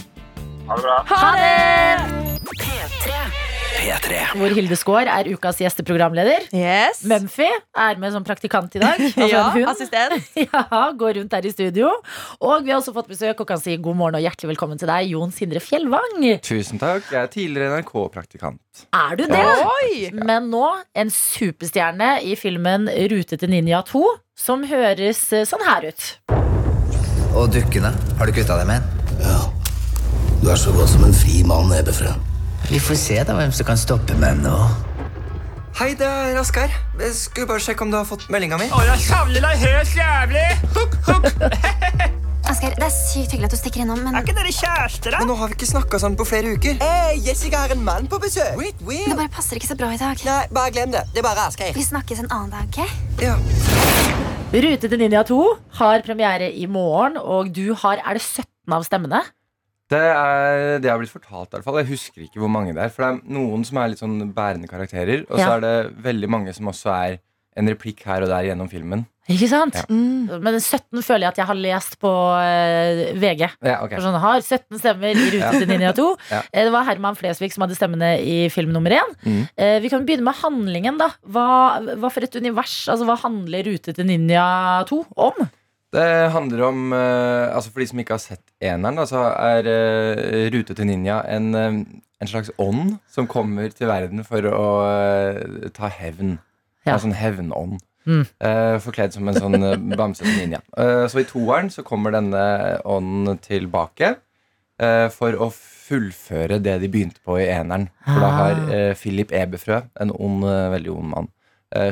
[0.71, 0.97] Ha det bra.
[1.11, 2.41] Ha det!
[2.51, 3.50] P3.
[3.81, 6.43] Hvor Hilde Skaar er ukas gjesteprogramleder.
[6.53, 6.99] Yes.
[7.09, 8.99] Mumphy er med som praktikant i dag.
[9.21, 9.69] Altså ja, en hund.
[9.71, 10.29] assistent.
[10.45, 11.89] Ja, går rundt her i studio.
[12.39, 14.89] Og vi har også fått besøk og kan si god morgen og hjertelig velkommen til
[14.91, 16.21] deg, Jon Sindre Fjellvang.
[16.45, 17.09] Tusen takk.
[17.09, 18.85] Jeg er tidligere NRK-praktikant.
[18.93, 19.41] Er du det?
[19.65, 20.11] Oi!
[20.13, 24.03] Men nå en superstjerne i filmen Rute til Ninja 2,
[24.37, 26.09] som høres eh, sånn her ut.
[27.33, 29.57] Og dukkene, har du kvitta deg med en?
[30.41, 32.13] Du er så godt som en fri mann, Ebefrø.
[32.69, 34.55] Vi får se da hvem som kan stoppe meg nå.
[35.79, 36.71] Hei, det er Asgeir.
[36.99, 38.67] Jeg skulle bare sjekke om du har fått meldinga mi.
[42.51, 45.21] Asgeir, det er sykt hyggelig at du stikker innom, men Er ikke dere kjærester, da?
[45.23, 46.75] Men nå har vi ikke snakka sammen på flere uker.
[46.83, 48.57] Hey, Jessica har en mann på besøk.
[48.59, 50.19] Wait, det bare passer ikke så bra i dag.
[50.27, 51.05] Nei, bare glem det.
[51.15, 51.71] Det er bare Asgeir.
[51.77, 52.79] Vi snakkes en annen dag, ok?
[53.23, 53.37] Ja.
[54.51, 55.39] Rute til Ninja 2
[55.79, 59.21] har premiere i morgen, og du har Er det 17 av stemmene?
[59.91, 61.49] Det er det jeg har blitt fortalt.
[61.51, 62.93] i hvert fall Jeg husker ikke hvor mange det er.
[62.93, 65.75] For det er noen som er litt sånn bærende karakterer, og så er det
[66.05, 67.19] veldig mange som også er
[67.59, 69.01] en replikk her og der gjennom filmen.
[69.31, 69.75] Ikke sant?
[69.75, 69.83] Ja.
[69.91, 73.43] Men 17 føler jeg at jeg har lest på uh, VG.
[73.67, 73.99] Ja, okay.
[74.01, 76.07] Sånn, har 17 stemmer i Rute til Ninja 2.
[76.31, 76.39] Ja.
[76.47, 79.13] Eh, Det var Herman Flesvig som hadde stemmene i film nummer én.
[79.27, 79.41] Mm.
[79.59, 80.97] Uh, Vi kan begynne med handlingen.
[81.01, 81.45] da Hva,
[81.99, 82.85] hva for et univers?
[82.91, 84.47] Altså, Hva handler Rute til Ninja
[84.89, 85.43] 2 om?
[85.91, 90.47] Det handler om eh, Altså For de som ikke har sett eneren, så er eh,
[90.53, 91.79] Rute til ninja en, eh,
[92.21, 94.65] en slags ånd som kommer til verden for å
[95.75, 96.35] ta hevn.
[96.85, 96.93] Ja.
[96.95, 97.79] En sånn hevnånd.
[98.05, 98.23] Mm.
[98.81, 99.65] Forkledd som en sånn
[99.97, 100.59] bamsete ninja.
[101.09, 102.43] Så i toeren så kommer denne
[102.85, 104.11] ånden tilbake
[105.17, 107.89] for å fullføre det de begynte på i eneren.
[108.05, 108.93] For da har Ah.
[109.01, 111.29] Philip Eberfrø, en ond, veldig ond mann,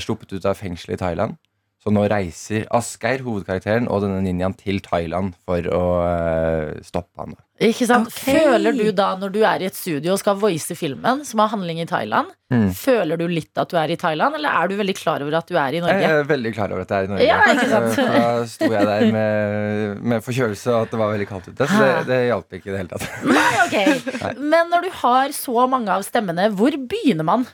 [0.02, 1.38] sluppet ut av fengselet i Thailand.
[1.80, 7.38] Så nå reiser Asgeir, hovedkarakteren, og denne ninjaen til Thailand for å eh, stoppe han.
[7.64, 8.08] Ikke sant?
[8.12, 8.36] Okay.
[8.40, 11.54] Føler du da, når du er i et studio og skal voice filmen, som har
[11.56, 12.72] handling i Thailand, Mm.
[12.74, 15.46] føler du litt at du er i Thailand, eller er du veldig klar over at
[15.46, 16.00] du er i Norge?
[16.02, 17.28] Jeg er veldig klar over at jeg er i Norge.
[17.28, 18.00] Ja, ikke sant?
[18.02, 21.68] Eh, Da sto jeg der med, med forkjølelse og at det var veldig kaldt ute.
[21.70, 23.06] Så det, det hjalp ikke i det hele tatt.
[23.30, 24.34] Nei, ok.
[24.56, 27.46] Men når du har så mange av stemmene, hvor begynner man?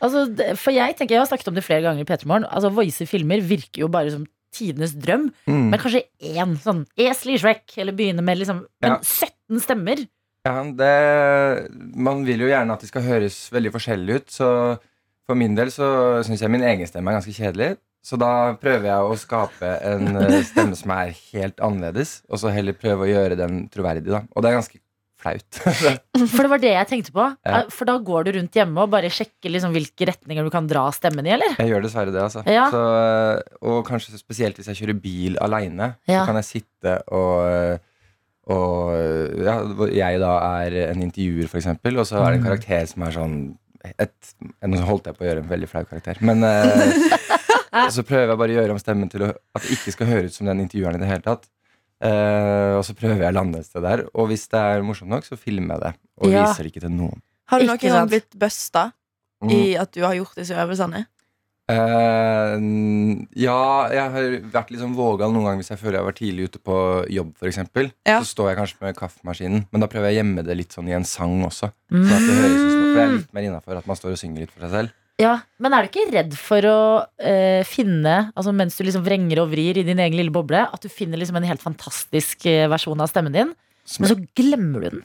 [0.00, 0.26] Altså,
[0.60, 2.46] for jeg tenker, jeg har snakket om det flere ganger i P3 Morgen.
[2.48, 5.28] Altså, voice filmer virker jo bare som tidenes drøm.
[5.46, 5.66] Mm.
[5.72, 8.98] Men kanskje én sånn Esel i Shrek, eller begynne med liksom Men Ja.
[9.02, 10.02] 17 stemmer?
[10.48, 10.94] Ja, det,
[12.00, 14.48] man vil jo gjerne at de skal høres veldig forskjellig ut, så
[15.28, 15.86] for min del så
[16.26, 17.74] syns jeg min egen stemme er ganske kjedelig.
[18.00, 22.52] Så da prøver jeg å skape en eh, stemme som er helt annerledes, og så
[22.54, 24.22] heller prøve å gjøre den troverdig, da.
[24.32, 24.80] Og det er ganske
[25.20, 25.60] flaut.
[26.34, 27.26] For det var det jeg tenkte på.
[27.46, 27.60] Ja.
[27.72, 30.86] For da går du rundt hjemme og bare sjekker liksom hvilke retninger du kan dra
[30.96, 31.54] stemmen i, eller?
[31.60, 32.42] Jeg gjør dessverre det, altså.
[32.48, 32.66] Ja.
[32.72, 32.82] Så,
[33.70, 36.22] og kanskje spesielt hvis jeg kjører bil aleine, Ja.
[36.24, 37.80] så kan jeg sitte og
[38.50, 38.96] og
[39.44, 39.60] ja,
[39.94, 40.30] jeg da
[40.64, 43.34] er en intervjuer, for eksempel, og så er det en karakter som er sånn
[43.86, 44.32] et,
[44.66, 47.14] Nå holdt jeg på å gjøre en veldig flau karakter, men eh,
[47.94, 50.28] så prøver jeg bare å gjøre om stemmen til å, at det ikke skal høre
[50.32, 51.46] ut som den intervjueren i det hele tatt.
[52.00, 55.10] Eh, og så prøver jeg å lande et sted der, og hvis det er morsomt
[55.12, 55.92] nok, så filmer jeg det.
[56.22, 56.46] Og Ja.
[56.46, 57.20] viser det ikke til noen.
[57.50, 58.92] Har du noen gang blitt busta
[59.42, 59.50] Mm.
[59.50, 61.06] i at du har gjort disse øvelsene?
[61.70, 62.58] Uh,
[63.38, 66.20] ja, jeg har vært litt sånn vågal noen ganger hvis jeg føler jeg har vært
[66.20, 66.76] tidlig ute på
[67.12, 67.30] jobb.
[67.38, 67.92] For eksempel.
[68.08, 68.18] Ja.
[68.24, 70.88] Så står jeg kanskje med kaffemaskinen, men da prøver jeg å gjemme det litt sånn
[70.90, 71.70] i en sang også.
[71.92, 72.04] Mm.
[72.08, 74.10] Sånn at det høres ut som For det er litt mer innafor at man står
[74.16, 74.90] og synger litt for seg selv.
[75.20, 76.76] Ja, Men er du ikke redd for å
[77.20, 80.80] eh, finne, altså mens du liksom vrenger og vrir i din egen lille boble, at
[80.80, 83.50] du finner liksom en helt fantastisk eh, versjon av stemmen din,
[83.84, 85.02] Som men så glemmer du den?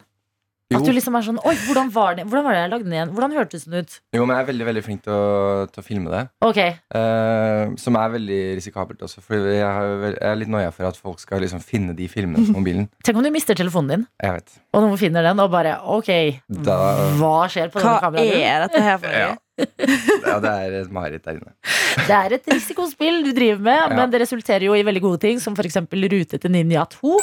[0.74, 0.80] Jo.
[0.80, 2.94] At du liksom er sånn Oi, hvordan var det, hvordan var det jeg lagde den
[2.96, 3.12] igjen?
[3.14, 3.92] Hvordan hørtes den ut?
[4.18, 6.24] Jo, men jeg er veldig veldig flink til å, til å filme det.
[6.48, 6.60] Ok,
[6.96, 9.22] Eh, som er veldig risikabelt også.
[9.22, 12.48] For jeg, har, jeg er litt noia for at folk skal liksom finne de filmene
[12.50, 12.88] på mobilen.
[13.06, 14.56] Tenk om du mister telefonen din, Jeg vet.
[14.74, 16.10] og noen finner den, og bare Ok,
[16.50, 16.80] Da-
[17.20, 18.42] hva skjer på Hva denne kameraet?
[18.50, 19.22] er dette her for noe?
[19.22, 19.34] Ja.
[19.58, 21.54] Ja, det er et mareritt der inne.
[21.96, 23.96] Det er et risikospill du driver med, Ja.
[23.96, 25.78] men det resulterer jo i veldig gode ting, som f.eks.
[25.96, 27.14] Rute til Ninja 2.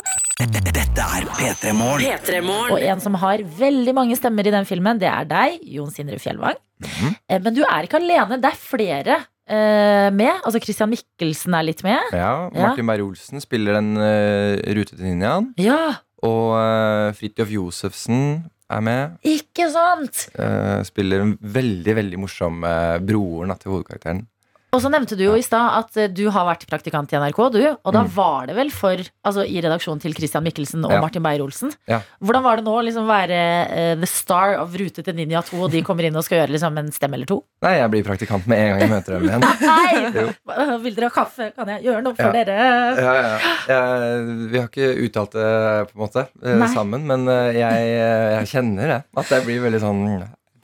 [0.41, 2.73] Dette er P3 Morgen.
[2.73, 6.19] Og en som har veldig mange stemmer i den filmen, det er deg, Jon Sindre
[6.19, 6.57] Fjellvang.
[6.83, 7.43] Mm -hmm.
[7.45, 9.17] Men du er ikke alene, det er flere
[9.51, 10.33] uh, med.
[10.45, 11.99] Altså Christian Mikkelsen er litt med.
[12.13, 12.69] Ja, Ja.
[12.69, 15.55] Martin Beyer-Olsen spiller den uh, til ninjaen.
[15.59, 19.17] Ja, Og uh, Fridtjof Josefsen er med.
[19.27, 20.27] ikke sant?
[20.37, 24.25] Uh, spiller en veldig veldig morsom uh, broren til hovedkarakteren.
[24.73, 27.41] Og så nevnte du jo i stad at eh, du har vært praktikant i NRK,
[27.53, 27.59] du.
[27.85, 28.13] Og da Mm.
[28.15, 31.01] var det vel for, altså i redaksjonen til Christian Mikkelsen og Ja.
[31.03, 31.75] Martin Beyer-Olsen.
[31.87, 31.99] Ja.
[32.25, 35.61] Hvordan var det nå å liksom være uh, the star of Rute til Ninja 2,
[35.67, 37.43] og de kommer inn og skal gjøre liksom en stemme eller to?
[37.61, 39.45] Nei, jeg blir praktikant med en gang jeg møter dem igjen.
[39.69, 40.79] Nei!
[40.87, 41.53] Vil dere ha kaffe?
[41.55, 42.33] Kan jeg gjøre noe for Ja.
[42.33, 42.57] dere?
[42.97, 43.39] Ja, ja.
[43.69, 45.53] Jeg, vi har ikke uttalt det
[45.93, 46.73] på en måte eh, Nei.
[46.73, 47.93] sammen, men jeg,
[48.41, 49.01] jeg kjenner det.
[49.21, 50.03] At jeg blir veldig sånn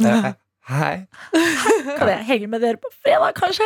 [0.01, 0.33] eh,
[0.68, 1.07] Hei.
[1.96, 3.64] Kan jeg henge med dere på fredag, kanskje?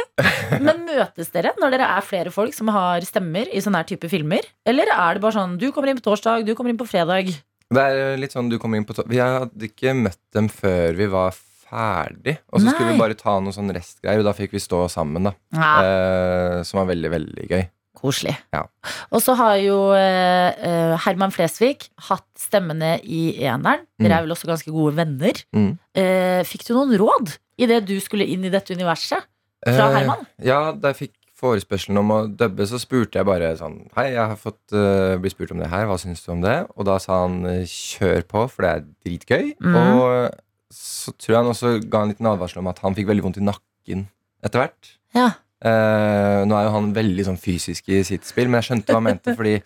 [0.63, 4.11] Men møtes dere når dere er flere folk som har stemmer i sånne her type
[4.13, 4.47] filmer?
[4.69, 7.33] Eller er det bare sånn du kommer inn på torsdag, du kommer inn på fredag?
[7.73, 10.95] Det er litt sånn du kommer inn på to Vi hadde ikke møtt dem før
[10.99, 12.37] vi var ferdig.
[12.53, 15.27] Og så skulle vi bare ta noen sånn restgreier, og da fikk vi stå sammen.
[15.27, 17.65] da Ja, eh, Som var veldig, veldig gøy.
[17.97, 18.35] Koselig.
[18.55, 18.65] Ja.
[19.13, 23.85] Og så har jo eh, eh, Herman Flesvig hatt stemmene i eneren.
[24.01, 25.39] Dere er vel også ganske gode venner.
[25.55, 25.73] Mm.
[25.95, 29.29] Eh, fikk du noen råd idet du skulle inn i dette universet?
[29.63, 30.25] Fra Eh, Herman?
[30.43, 34.23] Ja, da jeg fikk forespørselen om å dubbe, så spurte jeg bare sånn Hei, jeg
[34.31, 36.57] har fått uh, blitt spurt om det her, hva syns du om det?
[36.79, 39.49] Og da sa han eh, kjør på, for det er dritgøy.
[39.59, 39.77] Mm.
[39.77, 43.27] Og så tror jeg han også ga en liten advarsel om at han fikk veldig
[43.27, 44.07] vondt i nakken
[44.43, 44.93] etter hvert.
[45.19, 45.29] Ja.
[45.63, 48.99] Eh, nå er jo han veldig sånn fysisk i sitt spill, men jeg skjønte hva
[48.99, 49.35] han mente.
[49.39, 49.59] fordi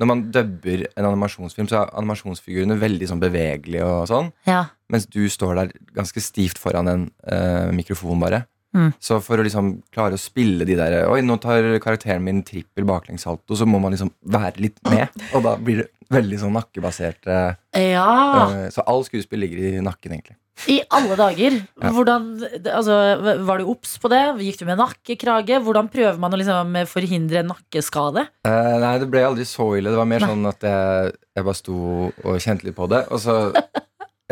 [0.00, 4.32] når man dubber en animasjonsfilm, så er animasjonsfigurene veldig sånn bevegelige og sånn.
[4.48, 4.64] ja.
[4.92, 8.42] Mens du står der ganske stivt foran en uh, mikrofon, bare.
[8.72, 8.90] Mm.
[9.00, 12.86] Så for å liksom klare å spille de der Oi, nå tar karakteren min trippel
[12.88, 15.08] baklengssalto, så må man liksom være litt med.
[15.36, 17.26] Og da blir det veldig sånn nakkebasert.
[17.28, 20.36] eh, Ja, eh, så all skuespill ligger i nakken, egentlig.
[20.68, 21.54] i alle dager.
[21.82, 21.90] Ja.
[21.90, 22.26] Hvordan,
[22.70, 22.96] altså,
[23.44, 24.20] var du obs på det?
[24.44, 25.56] Gikk du med nakkekrage?
[25.64, 28.26] Hvordan prøver man å liksom forhindre nakkeskade?
[28.46, 29.90] Eh, nei, det ble aldri så ille.
[29.90, 30.28] Det var mer Nei.
[30.28, 31.76] sånn at jeg, jeg bare sto
[32.12, 33.04] og kjente litt på det.
[33.10, 33.38] Og så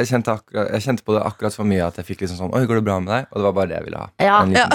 [0.00, 2.54] jeg kjente, akkurat, jeg kjente på det akkurat for mye at jeg fikk liksom sånn
[2.56, 3.30] Oi, går det bra med deg?
[3.30, 4.10] Og det var bare det jeg ville ha.
[4.20, 4.42] Ja.
[4.42, 4.66] Sånn, det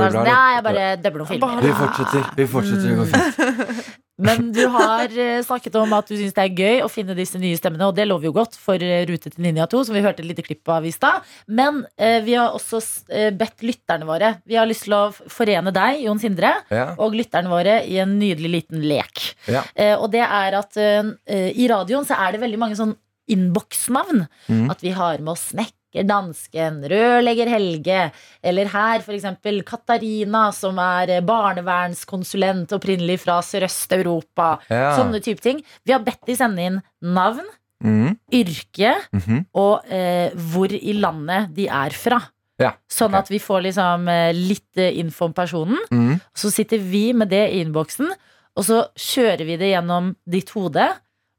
[0.00, 1.64] bra, sånn, Nei, jeg bare dubber noen filmer.
[1.64, 2.30] Vi fortsetter.
[2.40, 2.86] Vi fortsetter.
[2.90, 3.90] Det går fint.
[4.20, 7.38] Men du har eh, snakket om at du syns det er gøy å finne disse
[7.40, 10.02] nye stemmene, og det lover jo godt for eh, Rute til Ninja 2, som vi
[10.04, 11.24] hørte et lite klipp av i stad.
[11.48, 15.72] Men eh, vi har også eh, bedt lytterne våre Vi har lyst til å forene
[15.72, 16.90] deg, Jon Sindre, Ja.
[17.00, 19.24] og lytterne våre i en nydelig liten lek.
[19.48, 19.64] Ja.
[19.72, 21.14] Eh, og det er at eh,
[21.56, 22.92] i radioen så er det veldig mange sånn
[23.30, 24.24] innboksnavn.
[24.48, 24.66] Mm.
[24.72, 28.02] At vi har med oss snekker dansken, rørlegger Helge,
[28.46, 34.52] eller her eksempel Katarina, som er eh, barnevernskonsulent opprinnelig fra Sørøst-Europa.
[34.70, 34.92] Ja.
[34.98, 35.64] Sånne type ting.
[35.84, 37.46] Vi har bedt de sende inn navn,
[37.82, 38.18] mm.
[38.32, 39.46] yrke Mhm.
[39.54, 42.20] og eh, hvor i landet de er fra.
[42.60, 42.74] Ja.
[42.92, 45.80] Sånn at vi får liksom eh, litt eh, info om personen.
[45.90, 46.20] Mm.
[46.36, 48.10] Så sitter vi med det i innboksen,
[48.56, 50.90] og så kjører vi det gjennom ditt hode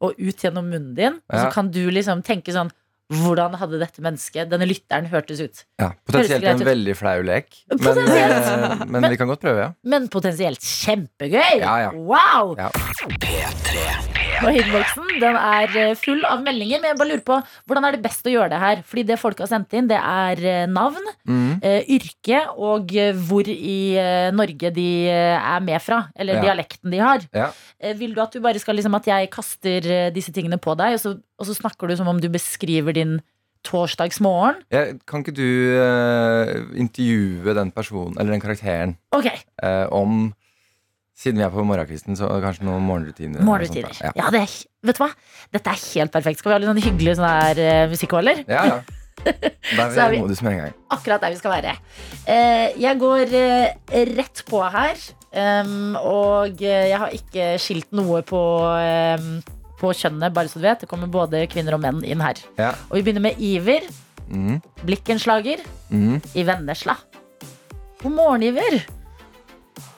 [0.01, 1.19] og ut gjennom munnen din.
[1.29, 2.73] Og så kan du liksom tenke sånn
[3.11, 5.63] Hvordan hadde dette mennesket, denne lytteren, hørtes ut?
[5.81, 7.49] Ja, potensielt en veldig flau lek.
[7.73, 9.73] Men, eh, men vi kan godt prøve, ja.
[9.83, 11.59] Men potensielt kjempegøy!
[11.59, 11.91] Ja, ja.
[11.91, 12.55] Wow!
[12.55, 12.71] Ja.
[14.41, 17.35] Og innboksen den er eh, full av meldinger, men jeg bare lurer på
[17.69, 18.81] hvordan er det best å gjøre det her?
[18.89, 21.59] Fordi det folk har sendt inn, det er eh, navn, Mhm.
[21.61, 22.89] eh, yrke og
[23.27, 23.77] hvor i
[24.33, 26.07] Norge de er med fra.
[26.15, 26.41] Eller Ja.
[26.47, 27.19] dialekten de har.
[27.33, 27.51] Ja.
[27.93, 30.99] Vil du at du bare skal liksom at jeg kaster disse tingene på deg, og
[30.99, 33.21] så, og så snakker du som om du beskriver din
[33.63, 34.63] torsdagsmorgen?
[34.73, 39.27] Ja, kan ikke du uh, intervjue den personen, eller den karakteren, Ok,
[39.63, 40.33] uh, om
[41.21, 43.43] Siden vi er på morgenkvisten, så kanskje noen morgenrutiner.
[43.45, 43.93] morgenrutiner.
[44.01, 44.11] ja.
[44.17, 44.55] Ja, det er,
[44.89, 45.11] vet du hva?
[45.53, 46.39] Dette er helt perfekt.
[46.41, 48.43] Skal vi ha litt sånn hyggelig sånn her eh, eller?
[48.49, 48.81] Ja, ja.
[49.77, 50.71] Da er Så er vi vi- modus med en gang.
[50.89, 51.73] akkurat der vi skal være.
[52.25, 54.95] Uh, jeg går uh, rett på her,
[55.31, 58.35] Um, og jeg har ikke skilt noe på,
[59.15, 59.37] um,
[59.79, 60.81] på kjønnet, bare så du vet.
[60.83, 62.35] Det kommer både kvinner og menn inn her.
[62.59, 62.73] Ja.
[62.89, 63.87] Og vi begynner med Iver,
[64.27, 64.57] Mm.
[64.83, 66.19] blikkenslager, Mm.
[66.35, 66.97] i Vennesla.
[68.03, 68.81] God morgen, Iver.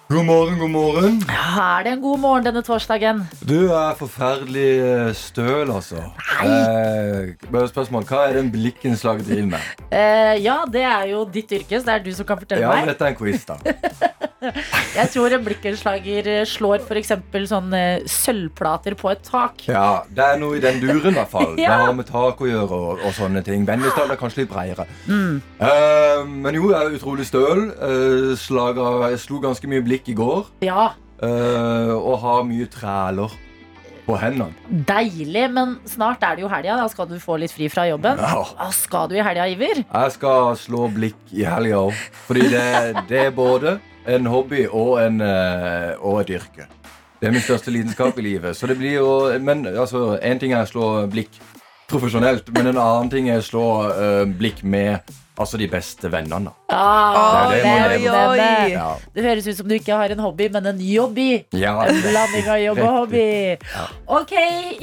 [0.10, 1.22] God morgen, god morgen.
[1.28, 3.22] Ja, Er det en god morgen denne torsdagen?
[3.48, 6.04] Du er forferdelig eh, støl, altså.
[6.44, 9.72] Eh, bare spørsmål, Hva er den blikkenslaget driver med?
[9.94, 12.72] Eh, ja, det er jo ditt yrke, så det er du som kan fortelle Ja,
[12.74, 13.60] men Ja, dette er en quiz, da.
[14.98, 17.12] Jeg tror en blikkenslager eh, slår f.eks.
[17.48, 19.62] sånne sølvplater på et tak.
[19.70, 21.54] Ja, Det er noe i den duren, i hvert fall.
[21.60, 23.68] Det har med tak å gjøre og, og sånne ting.
[23.70, 24.88] Vennligstall er kanskje litt bredere.
[25.06, 25.38] Mm.
[25.62, 27.68] Eh, men jo, jeg er utrolig støl.
[27.78, 30.50] Uh, slager, jeg slo ganske mye blikk i går.
[30.66, 30.92] Ja,
[31.24, 33.32] Uh, og har mye træler
[34.04, 34.52] på hendene.
[34.90, 36.76] Deilig, men snart er det jo helga.
[36.82, 38.20] Da skal du få litt fri fra jobben.
[38.20, 38.42] Ja.
[38.58, 39.84] Hva skal du i helga, Iver?
[39.86, 42.04] Jeg skal slå blikk i helga òg.
[42.28, 42.66] Fordi det,
[43.08, 46.68] det er både en hobby og, en, eh, og et yrke.
[47.22, 48.58] Det er min største lidenskap i livet.
[48.60, 51.40] Så det blir jo, men altså, En ting er å slå blikk
[51.88, 55.08] profesjonelt, men en annen ting er å slå uh, blikk med
[55.38, 56.52] altså, de beste vennene.
[56.74, 58.72] Ah, Det er det oi, oi, det, det.
[58.74, 58.88] Ja.
[59.16, 61.28] det høres ut som du ikke har en hobby, men en jobby.
[61.58, 63.26] Ja, En blanding av jobb og hobby.
[64.20, 64.34] Ok,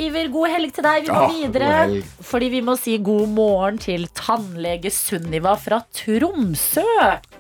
[0.01, 1.09] Iver, god helg til deg.
[1.09, 2.03] Vi må ah, videre.
[2.31, 6.87] Fordi vi må si god morgen til tannlege Sunniva fra Tromsø.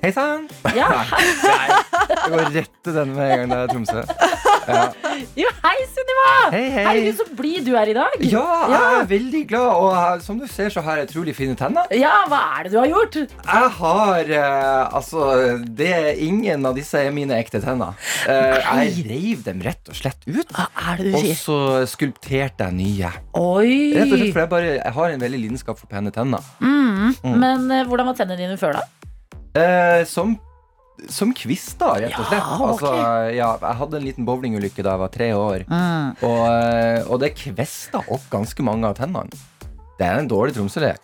[0.00, 0.48] Hei sann!
[0.76, 0.88] Ja,
[1.44, 4.48] Nei, jeg går rett til den med en gang det er Tromsø.
[4.68, 4.82] Ja.
[5.42, 6.26] jo, hei, Sunniva!
[6.52, 6.84] Hei, hei.
[6.84, 8.16] Herregud, så blid du er i dag.
[8.24, 9.70] ja, jeg er veldig glad.
[9.80, 11.88] Og som du ser, så har jeg utrolig fine tenner.
[11.96, 13.18] Ja, hva er det du har gjort?
[13.20, 15.24] Jeg har eh, Altså,
[15.80, 17.96] det er ingen av disse er mine ekte tenner.
[18.28, 20.50] Eh, jeg reiv dem rett og slett ut.
[20.56, 21.38] Hva er det du Og sier?
[21.40, 21.58] så
[21.90, 23.10] skulpterte jeg nye.
[23.38, 23.72] Oi!
[23.96, 26.44] Rett og slett for jeg, bare, jeg har en veldig lidenskap for pene tenner.
[26.60, 27.16] Mm.
[27.40, 28.86] Men eh, hvordan var tennene dine før, da?
[29.60, 30.36] Eh, som
[31.08, 32.42] som quiz, da, rett og slett.
[32.42, 32.70] Ja, okay.
[32.70, 32.90] altså,
[33.36, 35.64] ja, jeg hadde en liten bowlingulykke da jeg var tre år.
[35.70, 36.08] Mm.
[36.28, 39.40] Og, eh, og det kvesta opp ganske mange av tennene.
[40.00, 41.00] Det er en dårlig Tromsø-lek.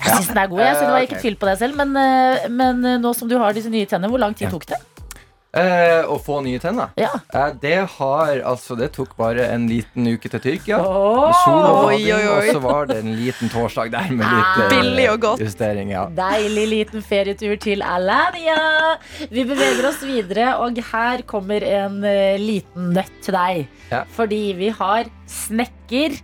[0.00, 0.62] Jeg syns den er god.
[0.64, 1.80] Jeg, så det var ikke tvil på deg selv.
[1.80, 4.68] Men, eh, men eh, nå som du har disse nye tennene, hvor lang tid tok
[4.70, 4.78] det?
[5.50, 6.92] Eh, å få nye tenner.
[7.00, 7.10] Ja.
[7.34, 10.78] Eh, det har altså Det tok bare en liten uke til Tyrkia.
[10.78, 12.36] Oh, sol og Oi, bading, oi, oi.
[12.36, 15.42] og så var det en liten torsdag der med litt ah, Billig og godt.
[15.42, 15.90] justering.
[15.90, 16.06] Ja.
[16.14, 18.60] Deilig liten ferietur til Alania.
[19.26, 23.64] Vi beveger oss videre, og her kommer en uh, liten nøtt til deg.
[23.90, 24.04] Ja.
[24.14, 26.20] Fordi vi har snekker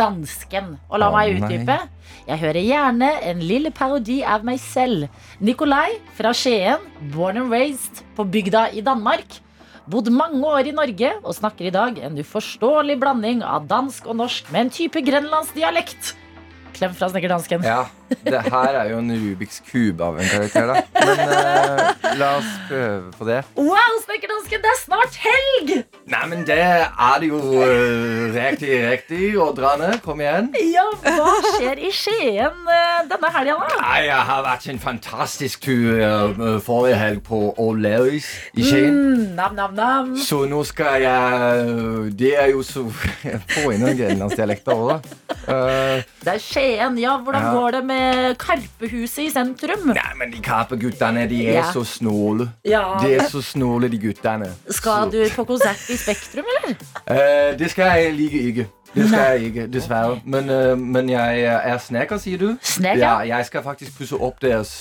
[0.00, 0.76] dansken.
[0.88, 1.78] Og la oh, meg nei.
[2.28, 5.08] Jeg hører gjerne en lille parodi av meg selv.
[5.40, 6.82] Nikolai fra Skien,
[7.14, 9.40] born and raised på bygda i Danmark.
[9.90, 14.20] Bodd mange år i Norge og snakker i dag en uforståelig blanding av dansk og
[14.20, 16.14] norsk med en type grenlandsdialekt.
[16.76, 17.66] Klem fra snekkerdansken.
[17.66, 17.88] ja.
[18.24, 20.82] Det her er jo en Rubiks kube av en karakter, da.
[20.94, 23.38] Men eh, la oss prøve på det.
[23.56, 25.72] Wow, snekkerdansken, det er snart helg!
[26.10, 29.20] Nei, men det er det jo uh, riktig, riktig.
[29.80, 30.50] ned kom igjen.
[30.72, 33.78] Ja, hva skjer i Skien eh, denne helga, da?
[33.84, 38.90] Nei, Jeg har vært en fantastisk tur uh, forrige helg på O'Lerris i Skien.
[38.90, 40.12] Mm, nam, nam, nam.
[40.18, 42.86] Så nå skal jeg uh, Det er jo så
[43.54, 45.38] Få inn noen grenlandsdialekter òg, da.
[45.46, 46.98] Uh, Det er Skien.
[47.00, 47.54] Ja, hvordan Ja.
[47.56, 47.99] går det med
[48.40, 49.86] Karpehuset i sentrum?
[49.94, 51.68] nei, men de Karpe-guttene, de er Ja.
[51.72, 52.50] så snåle.
[52.64, 52.98] Ja.
[53.02, 54.52] De er så snåle, de guttene.
[54.70, 56.76] Skal du på konsert i Spektrum, eller?
[57.06, 58.66] Eh, det skal jeg like ikke.
[58.90, 60.16] Det skal jeg ikke, dessverre.
[60.26, 62.56] Men, eh, men jeg er snekker, sier du?
[62.60, 62.98] Snekker?
[62.98, 64.72] Ja, jeg skal faktisk pusse opp deres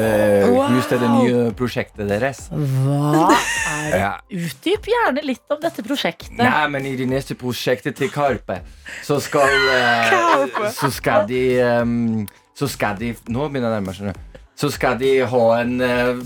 [0.00, 2.46] eh, hus til det nye prosjektet deres.
[2.48, 4.10] Hva er Ja.
[4.32, 6.38] Utdyp gjerne litt om dette prosjektet.
[6.40, 8.62] Nei, men i det neste prosjektet til Karpe,
[9.04, 12.28] så skal eh, Så skal de ehm,
[12.60, 14.26] Så skal de Nå begynner jeg å nærme meg, skjønner du.
[14.60, 16.18] Så skal de ha en eh,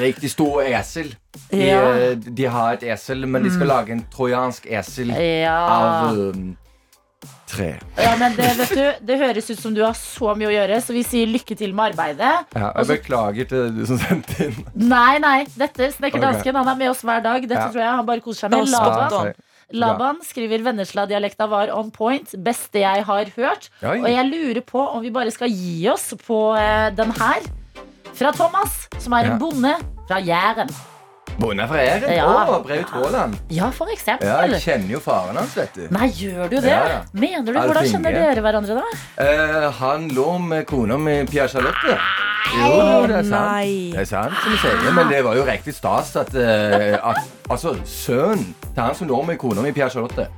[0.00, 1.12] riktig stor esel.
[1.52, 1.82] De, Ja.
[1.94, 3.70] eh, de har et esel, men de skal Mm.
[3.76, 5.54] lage en trojansk esel Ja.
[5.70, 6.56] av um,
[7.46, 7.78] tre.
[7.96, 10.80] Ja, men det, vet du, det høres ut som du har så mye å gjøre,
[10.82, 12.18] så vi sier lykke til med arbeidet.
[12.54, 14.58] Ja, jeg Også, beklager til du som sendte inn.
[14.74, 16.54] Nei, nei, dette Snekkerdansken dansken.
[16.56, 17.42] han er med oss hver dag.
[17.46, 17.68] Dette Ja.
[17.70, 18.66] tror jeg han bare koser seg med.
[18.66, 19.36] Ja, spot
[19.72, 20.20] Laban.
[20.24, 22.34] Skriver Vennesla-dialekta var on point.
[22.44, 23.68] Beste jeg har hørt.
[23.82, 23.98] Oi.
[24.00, 27.42] Og jeg lurer på om vi bare skal gi oss på eh, den her.
[28.18, 29.32] Fra Thomas, som er Ja.
[29.34, 29.74] en bonde
[30.08, 30.70] fra Jæren.
[31.38, 32.10] Bonde fra Jæren?
[32.16, 32.24] Ja.
[32.26, 33.36] Å, Braut Haaland.
[33.54, 34.26] Ja, for eksempel.
[34.26, 35.84] Ja, jeg kjenner jo faren hans, vet du.
[35.94, 36.72] Nei, gjør du det?
[36.72, 37.02] Ja, ja.
[37.12, 37.58] Mener du?
[37.60, 39.02] Hvordan kjenner dere hverandre, da?
[39.22, 41.98] Eh, han lå med kona mi, Pia Charlotte.
[42.48, 43.52] Jo, det er sant.
[43.52, 43.92] Nei.
[43.92, 44.92] Det er sant, som du sier.
[44.96, 49.22] Men det var jo riktig stas at, eh, at Altså, sønnen til han som lå
[49.26, 50.28] med kona mi, Pia Charlotte,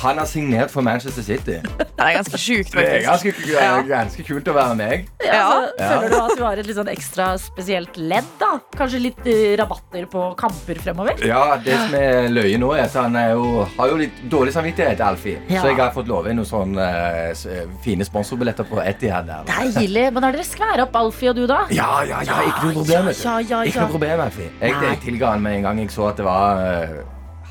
[0.00, 1.58] han har signert for Manchester City.
[1.60, 3.82] Det er ganske sjukt, Det er ganske, Ja.
[3.84, 5.08] ganske kult å være meg.
[5.20, 5.88] Ja, altså, Ja.
[5.90, 8.24] Føler du at du har et litt sånn ekstra spesielt ledd?
[8.40, 8.58] da?
[8.78, 11.20] Kanskje litt eh, rabatter på kamper fremover?
[11.26, 14.54] Ja, det som er løye nå, er at han er jo, har jo litt dårlig
[14.54, 15.36] samvittighet, Alfie.
[15.50, 15.60] Ja.
[15.60, 16.88] Så jeg har fått love inn noen sånne
[17.34, 19.44] eh, fine sponsorbilletter på Etihad der.
[19.50, 20.12] Deilig.
[20.14, 21.66] Men har dere skværa opp Alfie og du, da?
[21.68, 23.08] Ja, ja, ja, ikke noe problem.
[23.12, 24.50] Ikke noe problem, Alfie.
[24.62, 27.00] Jeg, jeg tilga han med en gang jeg så at det var eh,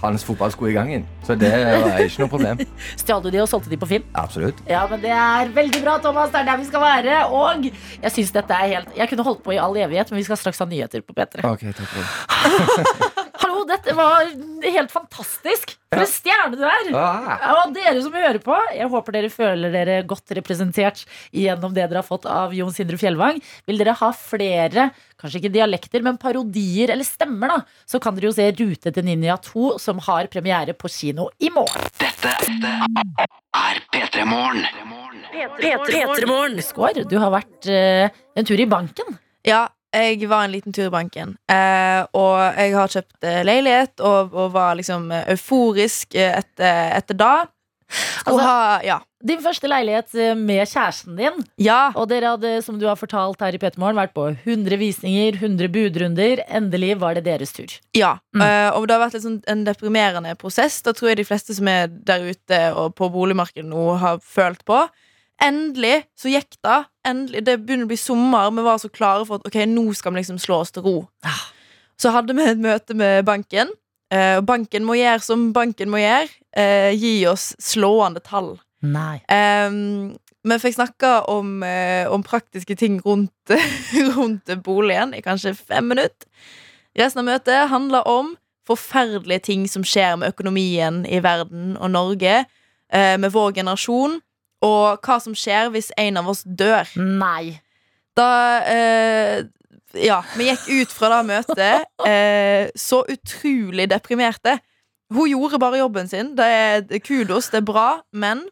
[0.01, 1.05] hans fotballsko i gangen.
[1.27, 2.61] Så det er ikke noe problem.
[3.01, 4.05] Stjal du de og solgte de på Finn?
[4.19, 4.61] Absolutt.
[4.69, 6.31] Ja, men Det er veldig bra, Thomas.
[6.33, 7.21] Det er der vi skal være.
[7.35, 10.27] Og jeg synes dette er helt Jeg kunne holdt på i all evighet, men vi
[10.29, 11.43] skal straks ha nyheter på P3.
[11.49, 13.25] Ok, takk for det.
[13.39, 14.27] Hallo, dette var
[14.65, 15.77] helt fantastisk.
[15.89, 16.89] For en stjerne du er.
[16.97, 17.45] Ah.
[17.63, 22.01] Og dere som hører på, jeg håper dere føler dere godt representert gjennom det dere
[22.01, 23.39] har fått av Jon Sindre Fjellvang.
[23.69, 24.89] Vil dere ha flere,
[25.21, 29.07] kanskje ikke dialekter, men parodier eller stemmer, da, så kan dere jo se Rute til
[29.07, 31.89] Ninja 2, som har premiere på kino i morgen.
[32.01, 34.67] Dette er P3 Morgen.
[35.59, 36.61] P3morgen.
[36.65, 39.15] Skår, du har vært uh, en tur i banken.
[39.47, 41.37] Ja, jeg var en liten tur i banken.
[41.49, 46.91] Eh, og jeg har kjøpt eh, leilighet og, og var liksom eh, euforisk eh, etter,
[46.99, 47.33] etter da.
[48.25, 48.99] Altså- ha Ja.
[49.25, 51.41] Din første leilighet eh, med kjæresten din.
[51.59, 51.91] ja.
[51.95, 55.67] Og dere hadde, som du har fortalt her i P3 vært på 100 visninger, 100
[55.67, 56.39] budrunder.
[56.47, 57.67] Endelig var det deres tur.
[57.97, 58.41] Ja, Mm.
[58.45, 60.81] eh, og det har vært sånn en deprimerende prosess.
[60.81, 64.63] Da tror jeg de fleste som er der ute og på boligmarkedet nå, har følt
[64.63, 64.87] på.
[65.41, 66.85] Endelig så gikk det.
[67.09, 68.51] Endelig, det begynner å bli sommer.
[68.55, 70.95] Vi var så klare for at ok, nå skal vi liksom slå oss til ro.
[71.99, 73.73] Så hadde vi et møte med banken.
[74.11, 76.29] eh, og banken må gjøre som banken må gjøre.
[76.57, 78.55] eh, gi oss slående tall.
[78.81, 79.19] Nei.
[79.29, 83.53] Um, vi fikk snakka om, eh, om praktiske ting rundt,
[84.15, 86.27] rundt boligen i kanskje fem minutter.
[86.97, 88.35] Resten av møtet handla om
[88.69, 92.45] forferdelige ting som skjer med økonomien i verden og Norge,
[92.89, 94.19] eh, med vår generasjon,
[94.65, 96.89] og hva som skjer hvis en av oss dør.
[96.99, 97.59] Nei.
[98.17, 98.29] Da
[98.67, 99.47] eh,
[99.97, 104.59] Ja, vi gikk ut fra det møtet eh, så utrolig deprimerte.
[105.09, 106.35] Hun gjorde bare jobben sin.
[106.37, 108.43] Det er kudos, det er bra, men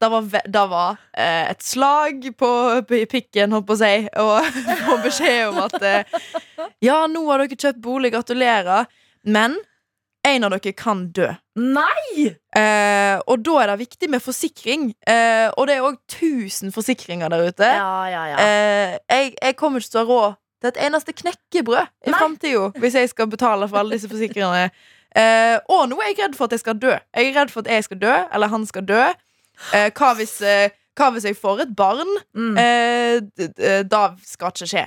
[0.00, 2.50] det var, det var eh, et slag på,
[2.88, 6.22] på pikken, holdt på å si, og få beskjed om at eh,
[6.80, 8.88] Ja, nå har dere kjøpt bolig, gratulerer,
[9.28, 9.58] men
[10.24, 11.28] en av dere kan dø.
[11.60, 12.30] Nei!
[12.56, 14.90] Eh, og da er det viktig med forsikring.
[15.04, 17.68] Eh, og det er òg 1000 forsikringer der ute.
[17.68, 18.38] Ja, ja, ja.
[18.44, 22.66] Eh, jeg, jeg kommer ikke til å ha råd til et eneste knekkebrød i framtida
[22.82, 24.70] hvis jeg skal betale for alle disse forsikringene.
[25.16, 26.94] Eh, og nå er jeg redd for at jeg skal dø.
[27.16, 29.02] Jeg er redd for at jeg skal dø, eller han skal dø.
[29.74, 32.12] Eh, hva, hvis, eh, hva hvis jeg får et barn?
[32.36, 32.56] Mm.
[32.60, 34.86] Eh, da skal ikke skje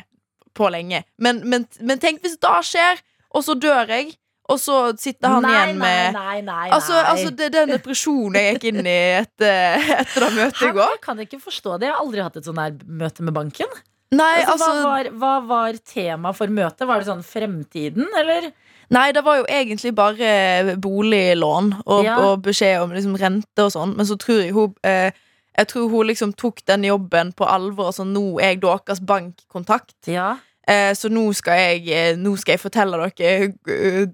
[0.54, 1.04] på lenge.
[1.18, 3.02] Men, men, men tenk hvis det skjer,
[3.34, 4.14] og så dør jeg,
[4.52, 6.66] og så sitter han nei, igjen med Nei, nei.
[6.76, 10.72] Altså, altså det er den depresjonen jeg gikk inn i etter, etter det møtet i
[10.76, 10.92] går.
[10.98, 11.88] Jeg kan ikke forstå det.
[11.88, 13.72] Jeg har aldri hatt et sånn her møte med banken.
[14.14, 16.86] Altså, altså hva, var, hva var tema for møtet?
[16.90, 18.52] Var det sånn fremtiden, eller?
[18.94, 22.18] Nei, det var jo egentlig bare boliglån og, Ja.
[22.22, 25.10] og beskjed om liksom rente og sånn, men så tror jeg hun eh,
[25.54, 27.92] Jeg tror hun liksom tok den jobben på alvor.
[27.92, 29.94] Altså, nå er jeg deres bankkontakt.
[30.10, 30.38] Ja.
[30.68, 34.06] Eh, så nå skal jeg eh, Nå skal jeg fortelle dere eh,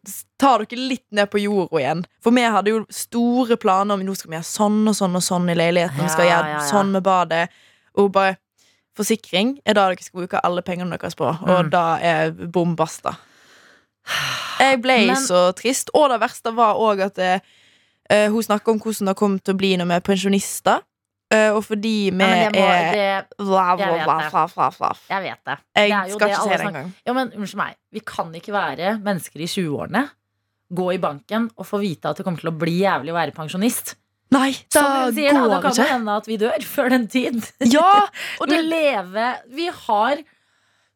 [0.41, 2.01] Ta dere litt ned på jorda igjen.
[2.25, 5.21] For vi hadde jo store planer om nå skal vi gjøre sånn og sånn og
[5.25, 6.01] sånn i leiligheten.
[6.01, 6.63] Vi skal gjøre ja, ja.
[6.71, 7.49] sånn med badet.
[8.01, 8.37] Og bare
[8.99, 11.69] Forsikring er det dere skal bruke alle pengene deres på, og Mm.
[11.71, 13.13] da er bom basta.
[14.59, 15.89] Jeg ble Men- så trist.
[15.93, 17.41] Og det verste var òg at det,
[18.09, 20.81] hun snakka om hvordan det kom til å bli når vi er pensjonister.
[21.29, 23.89] Eh, og fordi vi Ja, må, er det, bla, det.
[24.31, 24.89] bla, bla, bla.
[25.11, 25.57] jeg vet det.
[25.77, 26.87] Jeg Det skal ikke se det engang.
[27.05, 27.75] Ja, men unnskyld meg.
[27.93, 30.07] Vi kan ikke være mennesker i 20-årene,
[30.73, 33.35] gå i banken og få vite at det kommer til å bli jævlig å være
[33.37, 33.93] pensjonist.
[34.33, 35.87] Nei, da det går sier, da, det kan ikke.
[35.93, 37.39] hende at vi dør før den tid.
[37.69, 37.93] Ja,
[38.41, 40.21] og Vi det, leve Vi har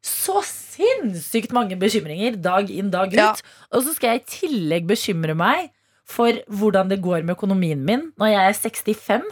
[0.04, 3.18] så sinnssykt mange bekymringer dag inn, dag ut.
[3.22, 3.30] Ja.
[3.72, 5.70] Og så skal jeg i tillegg bekymre meg
[6.10, 9.30] for hvordan det går med økonomien min når jeg er 65.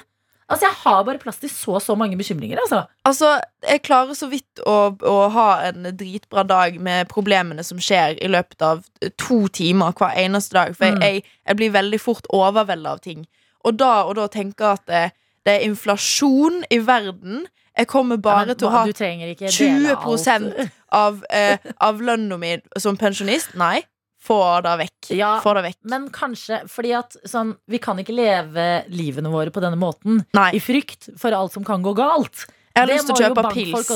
[0.52, 2.82] Altså, jeg har bare plass til så så mange bekymringer, altså.
[3.08, 3.30] altså,
[3.64, 8.28] jeg klarer så vidt å, å ha en dritbra dag med problemene som skjer i
[8.28, 8.84] løpet av
[9.22, 10.76] to timer hver eneste dag.
[10.76, 11.02] For Mm.
[11.08, 13.26] jeg, jeg blir veldig fort overveldet av ting.
[13.64, 15.04] Og da, og da tenker jeg at det,
[15.46, 17.46] det er inflasjon i verden.
[17.78, 20.72] Jeg kommer bare Men til å ha du trenger ikke dele 20 alt.
[20.92, 23.56] av, eh, av lønna mi som pensjonist.
[23.56, 23.84] Nei,
[24.22, 25.12] få det vekk.
[25.18, 25.34] Ja.
[25.44, 25.78] Få det vekk.
[25.92, 30.52] Men kanskje fordi at sånn, vi kan ikke leve livene våre på denne måten Nei.
[30.58, 32.46] i frykt for alt som kan gå galt.
[32.72, 33.90] Jeg har det lyst til å kjøpe pils.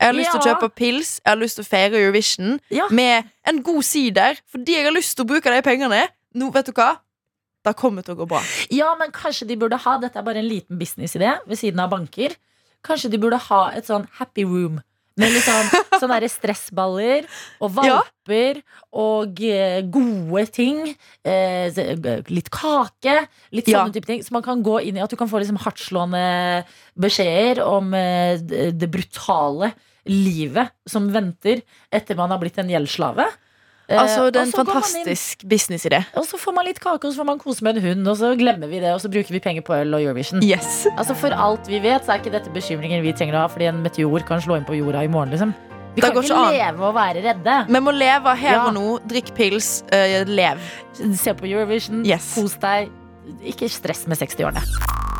[0.00, 2.86] Jeg har lyst til å kjøpe pils, jeg har lyst til å feire Eurovision Ja.
[2.90, 6.06] med en god sider, fordi jeg har lyst til å bruke de pengene.
[6.34, 6.96] Nå, vet du hva?
[7.62, 8.40] Det kommer til å gå bra.
[8.70, 11.90] Ja, men kanskje de burde ha Dette er bare en liten businessidé ved siden av
[11.92, 12.34] banker.
[12.82, 14.80] Kanskje de burde ha et sånn happy room.
[15.20, 15.68] Med sånn,
[16.00, 17.26] sånne der stressballer
[17.60, 17.98] og Ja.
[18.00, 18.62] valper
[18.96, 20.94] og eh, gode ting.
[21.24, 21.68] Eh,
[22.32, 23.18] litt kake.
[23.52, 23.82] Litt Ja.
[23.82, 24.22] sånne type ting.
[24.24, 26.64] Så man kan gå inn i at du kan få liksom hardtslående
[26.96, 28.38] beskjeder om eh,
[28.72, 29.72] det brutale
[30.08, 31.60] livet som venter
[31.92, 33.28] etter man har blitt en gjeldsslave.
[33.88, 36.04] Eh, Altså, det er en fantastisk businessidé.
[36.16, 38.16] og så får man litt kake, og så får man kose med en hund, og
[38.16, 40.42] så glemmer vi det, og så bruker vi penger på øl og Eurovision.
[40.42, 40.86] Yes.
[40.96, 43.66] Altså For alt vi vet, så er ikke dette bekymringer vi trenger å ha, fordi
[43.68, 45.52] en meteor kan slå inn på jorda i morgen, liksom.
[45.94, 46.52] Vi da kan ikke an.
[46.54, 47.56] leve og være redde.
[47.68, 48.66] Vi må leve her Ja.
[48.66, 48.98] og nå.
[49.06, 50.58] Drikk pils, Uh, lev.
[51.14, 52.34] Se på Eurovision, Yes.
[52.34, 52.88] kos deg.
[53.44, 55.11] Ikke stress med 60-årene.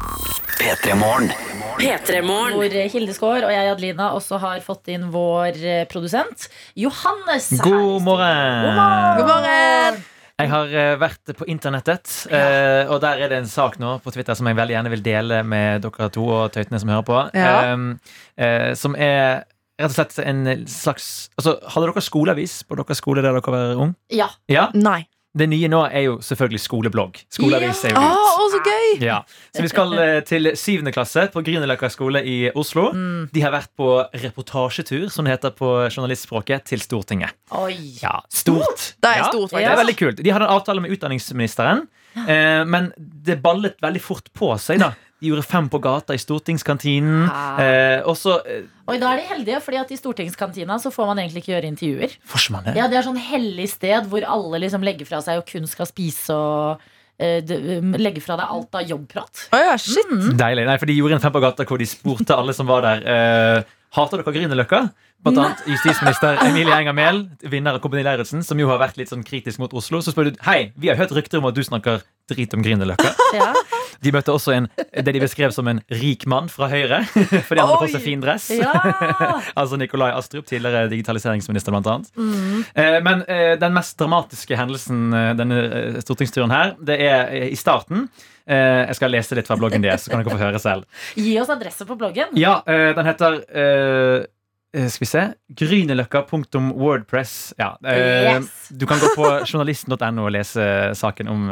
[0.62, 1.32] P3 Morgen.
[1.80, 2.52] P3morgen.
[2.54, 6.44] Hvor Hilde Skaar og jeg, Adelina, også har fått inn vår eh, produsent
[6.78, 7.48] Johannes.
[7.64, 8.68] God morgen!
[8.68, 9.16] God morgen!
[9.18, 9.98] God morgen!
[10.38, 12.44] Jeg har eh, vært på internettet, ja.
[12.86, 15.40] og der er det en sak nå på Twitter som jeg veldig gjerne vil dele
[15.42, 17.18] med dere to og tøytene som hører på.
[17.34, 17.56] Ja.
[17.66, 18.14] Eh,
[18.46, 19.42] eh, som er
[19.82, 21.08] rett og slett en slags
[21.40, 23.96] altså, Hadde dere skoleavis på deres skole der dere var ung?
[24.14, 24.30] Ja.
[24.46, 24.68] Ja?
[24.78, 25.00] Nei.
[25.32, 27.20] Det nye nå er jo selvfølgelig skoleblogg.
[27.32, 28.40] Skoleavis er jo Å, ut.
[28.42, 28.88] å, så gøy!
[29.00, 29.20] Ja.
[29.56, 32.90] Så vi skal eh, til syvende klasse på Grünerløkka skole i Oslo.
[32.92, 33.30] Mm.
[33.32, 33.88] De har vært på
[34.26, 37.32] reportasjetur, som det heter på journalistspråket, til Stortinget.
[37.56, 37.78] Oi.
[38.02, 38.92] Ja, stort.
[39.00, 40.20] Det er ja, Det er veldig kult.
[40.20, 41.86] De hadde en avtale med utdanningsministeren,
[42.26, 44.84] eh, men det ballet veldig fort på seg.
[44.84, 44.92] da
[45.22, 47.28] De gjorde fem på gata i stortingskantinen.
[47.62, 51.20] Eh, også, eh, Oi, da er de heldige, fordi at i stortingskantina så får man
[51.22, 52.16] egentlig ikke gjøre intervjuer.
[52.50, 52.74] Man det?
[52.80, 55.86] Ja, Det er sånn hellig sted hvor alle liksom legger fra seg og kun skal
[55.86, 56.82] spise og
[57.22, 57.38] eh,
[57.78, 59.44] um, legge fra deg alt av jobbprat.
[59.54, 60.10] Oh ja, shit.
[60.10, 60.66] Deilig.
[60.66, 63.06] Nei, for De gjorde en fem på gata hvor de spurte alle som var der
[63.06, 64.86] eh, Hater dere Grünerløkka.
[65.22, 69.12] Blant annet justisminister Emilie Enger Mehl, vinner av Kompani Lauritzen, som jo har vært litt
[69.12, 70.00] sånn kritisk mot Oslo.
[70.02, 72.00] Så spør du Hei, vi har hørt rykter om at du snakker
[72.32, 73.12] drit om Grünerløkka.
[73.32, 73.52] Ja.
[74.02, 76.98] De møtte også en, det de beskrev som en rik mann fra Høyre.
[77.46, 78.48] Fordi han hadde på seg fin dress.
[78.58, 78.72] Ja.
[79.60, 82.10] altså Nikolai Astrup, tidligere digitaliseringsminister, blant annet.
[82.18, 82.64] Mm.
[82.74, 85.62] Eh, men eh, den mest dramatiske hendelsen eh, denne
[86.02, 88.08] stortingsturen her, det er i starten.
[88.46, 90.86] Eh, jeg skal lese litt fra bloggen deres, så kan dere få høre selv.
[91.18, 92.32] Gi oss adresse på bloggen.
[92.38, 94.24] Ja, eh, den heter eh,
[94.88, 95.22] Skal vi se
[95.60, 97.34] Grünerløkka.wordpress.
[97.58, 98.68] Ja, Yes.
[98.70, 100.64] Du kan gå på journalisten.no og lese
[100.96, 101.50] saken om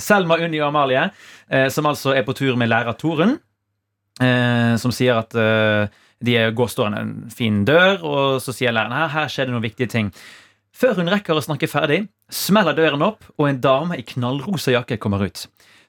[0.00, 1.10] Selma, Unni og Amalie,
[1.70, 3.36] som altså er på tur med lærer Torunn.
[4.80, 5.36] Som sier at
[6.24, 9.66] de går står en fin dør, og så sier læreren her, her skjer det noen
[9.66, 10.08] viktige ting.
[10.76, 12.02] Før hun rekker å snakke ferdig,
[12.32, 15.46] smeller døren opp, og en dame i knallrosa jakke kommer ut.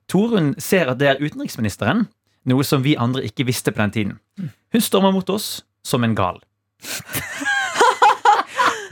[0.07, 2.05] Torunn ser at det er utenriksministeren,
[2.47, 4.13] noe som vi andre ikke visste på den tiden.
[4.71, 6.39] Hun stormer mot oss som en gal.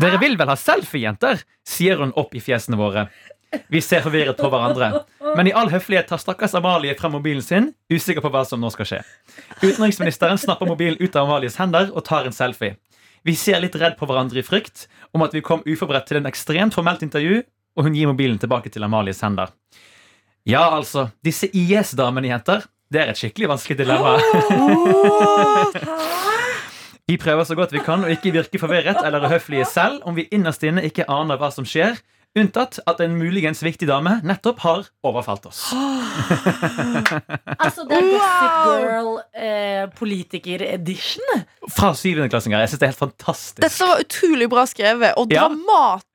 [0.02, 1.40] Dere vil vel ha selfie, jenter?
[1.66, 3.08] sier hun opp i fjesene våre.
[3.72, 5.06] Vi ser forvirret på hverandre.
[5.38, 8.72] Men i all høflighet tar stakkars Amalie frem mobilen sin, usikker på hva som nå
[8.74, 9.00] skal skje.
[9.64, 12.76] Utenriksministeren snapper mobilen ut av Amalies hender og tar en selfie.
[13.26, 14.86] Vi ser litt redd på hverandre i frykt
[15.16, 17.40] om at vi kom uforberedt til en ekstremt formelt intervju,
[17.76, 19.50] og hun gir mobilen tilbake til Amalies hender.
[20.46, 21.08] Ja, altså.
[21.26, 22.66] Disse IS-damene, jenter.
[22.94, 24.12] Det er et skikkelig vanskelig dilemma.
[27.06, 30.26] Vi prøver så godt vi kan å ikke virke forvirret eller uhøflige selv om vi
[30.34, 32.00] innerst inne ikke aner hva som skjer,
[32.36, 35.62] unntatt at en muligens viktig dame nettopp har overfalt oss.
[37.62, 39.86] Altså, det er Gossip Girl eh.
[41.78, 42.64] Fra syvendeklassinger.
[42.66, 43.62] Jeg synes det er helt fantastisk.
[43.64, 45.46] Dette var utrolig bra skrevet, og Ja.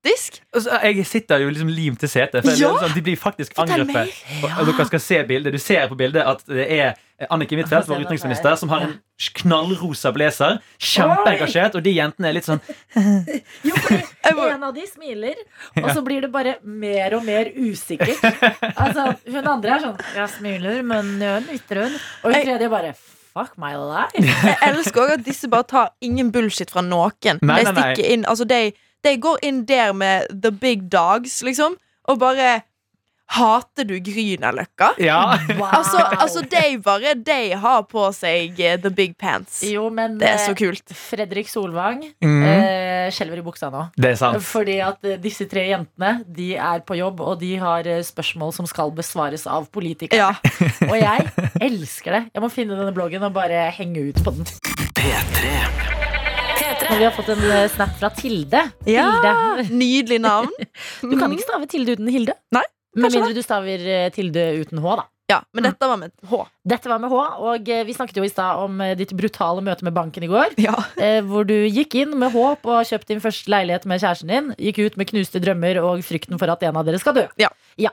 [0.01, 0.43] Dramatisk.
[0.55, 2.45] Altså, jeg sitter jo liksom lim til setet.
[2.45, 2.73] For Ja!
[2.81, 4.09] Sånn, de blir faktisk angrepet.
[4.43, 5.53] Og, og dere skal se bildet.
[5.53, 6.95] Du ser på bildet at det er
[7.31, 8.95] Anniken Huitfeldt, vår utenriksminister, som har en
[9.43, 10.59] knallrosa blazer.
[10.79, 11.77] Kjempeengasjert.
[11.77, 12.61] Og de jentene er litt sånn
[14.31, 15.37] En av de smiler,
[15.77, 18.21] og så blir det bare mer og mer usikkert.
[18.77, 21.97] Altså, hun andre er sånn Jeg smiler, men gjør litt hun?
[22.25, 22.95] Og hun tredje bare
[23.31, 24.19] Fuck my life.
[24.19, 27.39] Jeg elsker også at disse bare tar ingen bullshit fra noen.
[27.39, 28.73] Nei, de nei, De stikker inn Altså, de,
[29.05, 31.77] de går inn der med the big dogs, liksom,
[32.09, 32.61] og bare
[33.31, 34.95] Hater du Grünerløkka?
[34.99, 35.21] Ja.
[35.71, 39.61] Altså, altså, de bare De har på seg eh, the big pants.
[39.63, 40.95] Jo, men Det er så eh, kult.
[40.97, 42.41] Fredrik Solvang mm.
[42.43, 43.87] eh, skjelver i buksa nå.
[43.95, 44.43] Det er sant.
[44.43, 48.69] Fordi at eh, disse tre jentene De er på jobb, og de har spørsmål som
[48.71, 50.33] skal besvares av politikere.
[50.91, 51.31] og jeg
[51.71, 52.25] elsker det.
[52.35, 55.90] Jeg må finne denne bloggen og bare henge ut på den.
[56.89, 58.63] Og vi har fått en eh, snap fra Tilde.
[58.89, 59.69] Ja, Hilde.
[59.77, 60.53] Nydelig navn.
[61.11, 62.37] Du kan ikke stave Tilde uten Hilde.
[62.57, 62.65] Nei,
[62.99, 65.07] Med mindre du staver eh, Tilde uten H, da.
[65.31, 66.43] Ja, men dette var med H.
[66.71, 69.63] Dette var med H, og eh, vi snakket jo i stad om eh, ditt brutale
[69.65, 70.57] møte med banken i går.
[70.61, 70.75] Ja.
[71.05, 74.51] eh, Hvor du gikk inn med håp og kjøpt din første leilighet med kjæresten din.
[74.59, 77.25] Gikk ut med knuste drømmer og frykten for at en av dere skal dø.
[77.41, 77.51] Ja.
[77.81, 77.93] ja.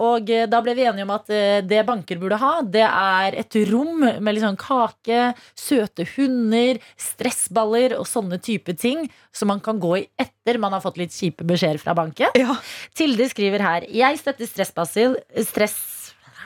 [0.00, 1.30] Og da ble vi enige om at
[1.68, 7.96] det banker burde ha, det er et rom med litt sånn kake, søte hunder, stressballer
[7.98, 11.46] og sånne type ting som man kan gå i etter man har fått litt kjipe
[11.46, 12.34] beskjeder fra banken.
[12.38, 12.56] Ja.
[12.96, 15.93] Tilde skriver her Jeg støtter stressbasil Stress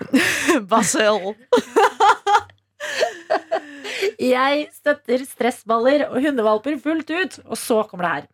[0.71, 1.35] Basil.
[4.19, 7.39] Jeg støtter stressballer og hundevalper fullt ut.
[7.47, 8.27] Og så kommer det her.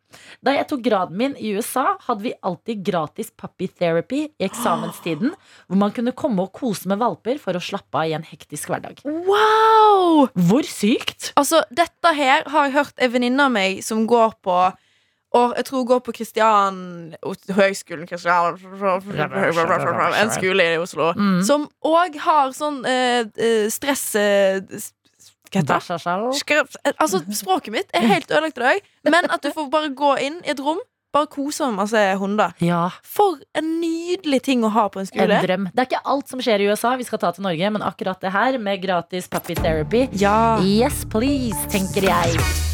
[0.46, 5.34] Da jeg tok graden min i USA, hadde vi alltid gratis puppy therapy i eksamenstiden,
[5.66, 8.70] hvor man kunne komme og kose med valper for å slappe av i en hektisk
[8.70, 9.02] hverdag.
[9.04, 10.30] Wow!
[10.48, 11.32] Hvor sykt!
[11.40, 14.58] Altså, dette her har jeg hørt en venninne av meg som går på
[15.34, 16.76] og jeg tror hun går på Kristian
[17.56, 18.58] Høgskolen Kristian
[20.20, 21.10] En skole i Oslo.
[21.18, 21.40] Mm.
[21.46, 24.60] Som òg har sånn eh, eh, stress eh,
[25.50, 26.94] Hva heter det?
[26.98, 28.90] Altså, språket mitt er helt ødelagt i dag.
[29.10, 30.80] Men at du får bare gå inn i et rom,
[31.14, 32.54] bare kose med masse hunder.
[32.64, 35.40] Ja, For en nydelig ting å ha på en en skole.
[35.46, 35.70] drøm.
[35.70, 38.18] Det er ikke alt som skjer i USA vi skal ta til Norge, men akkurat
[38.20, 40.08] det her med gratis puppy therapy.
[40.18, 40.58] Ja.
[40.62, 42.73] Yes, please, tenker jeg.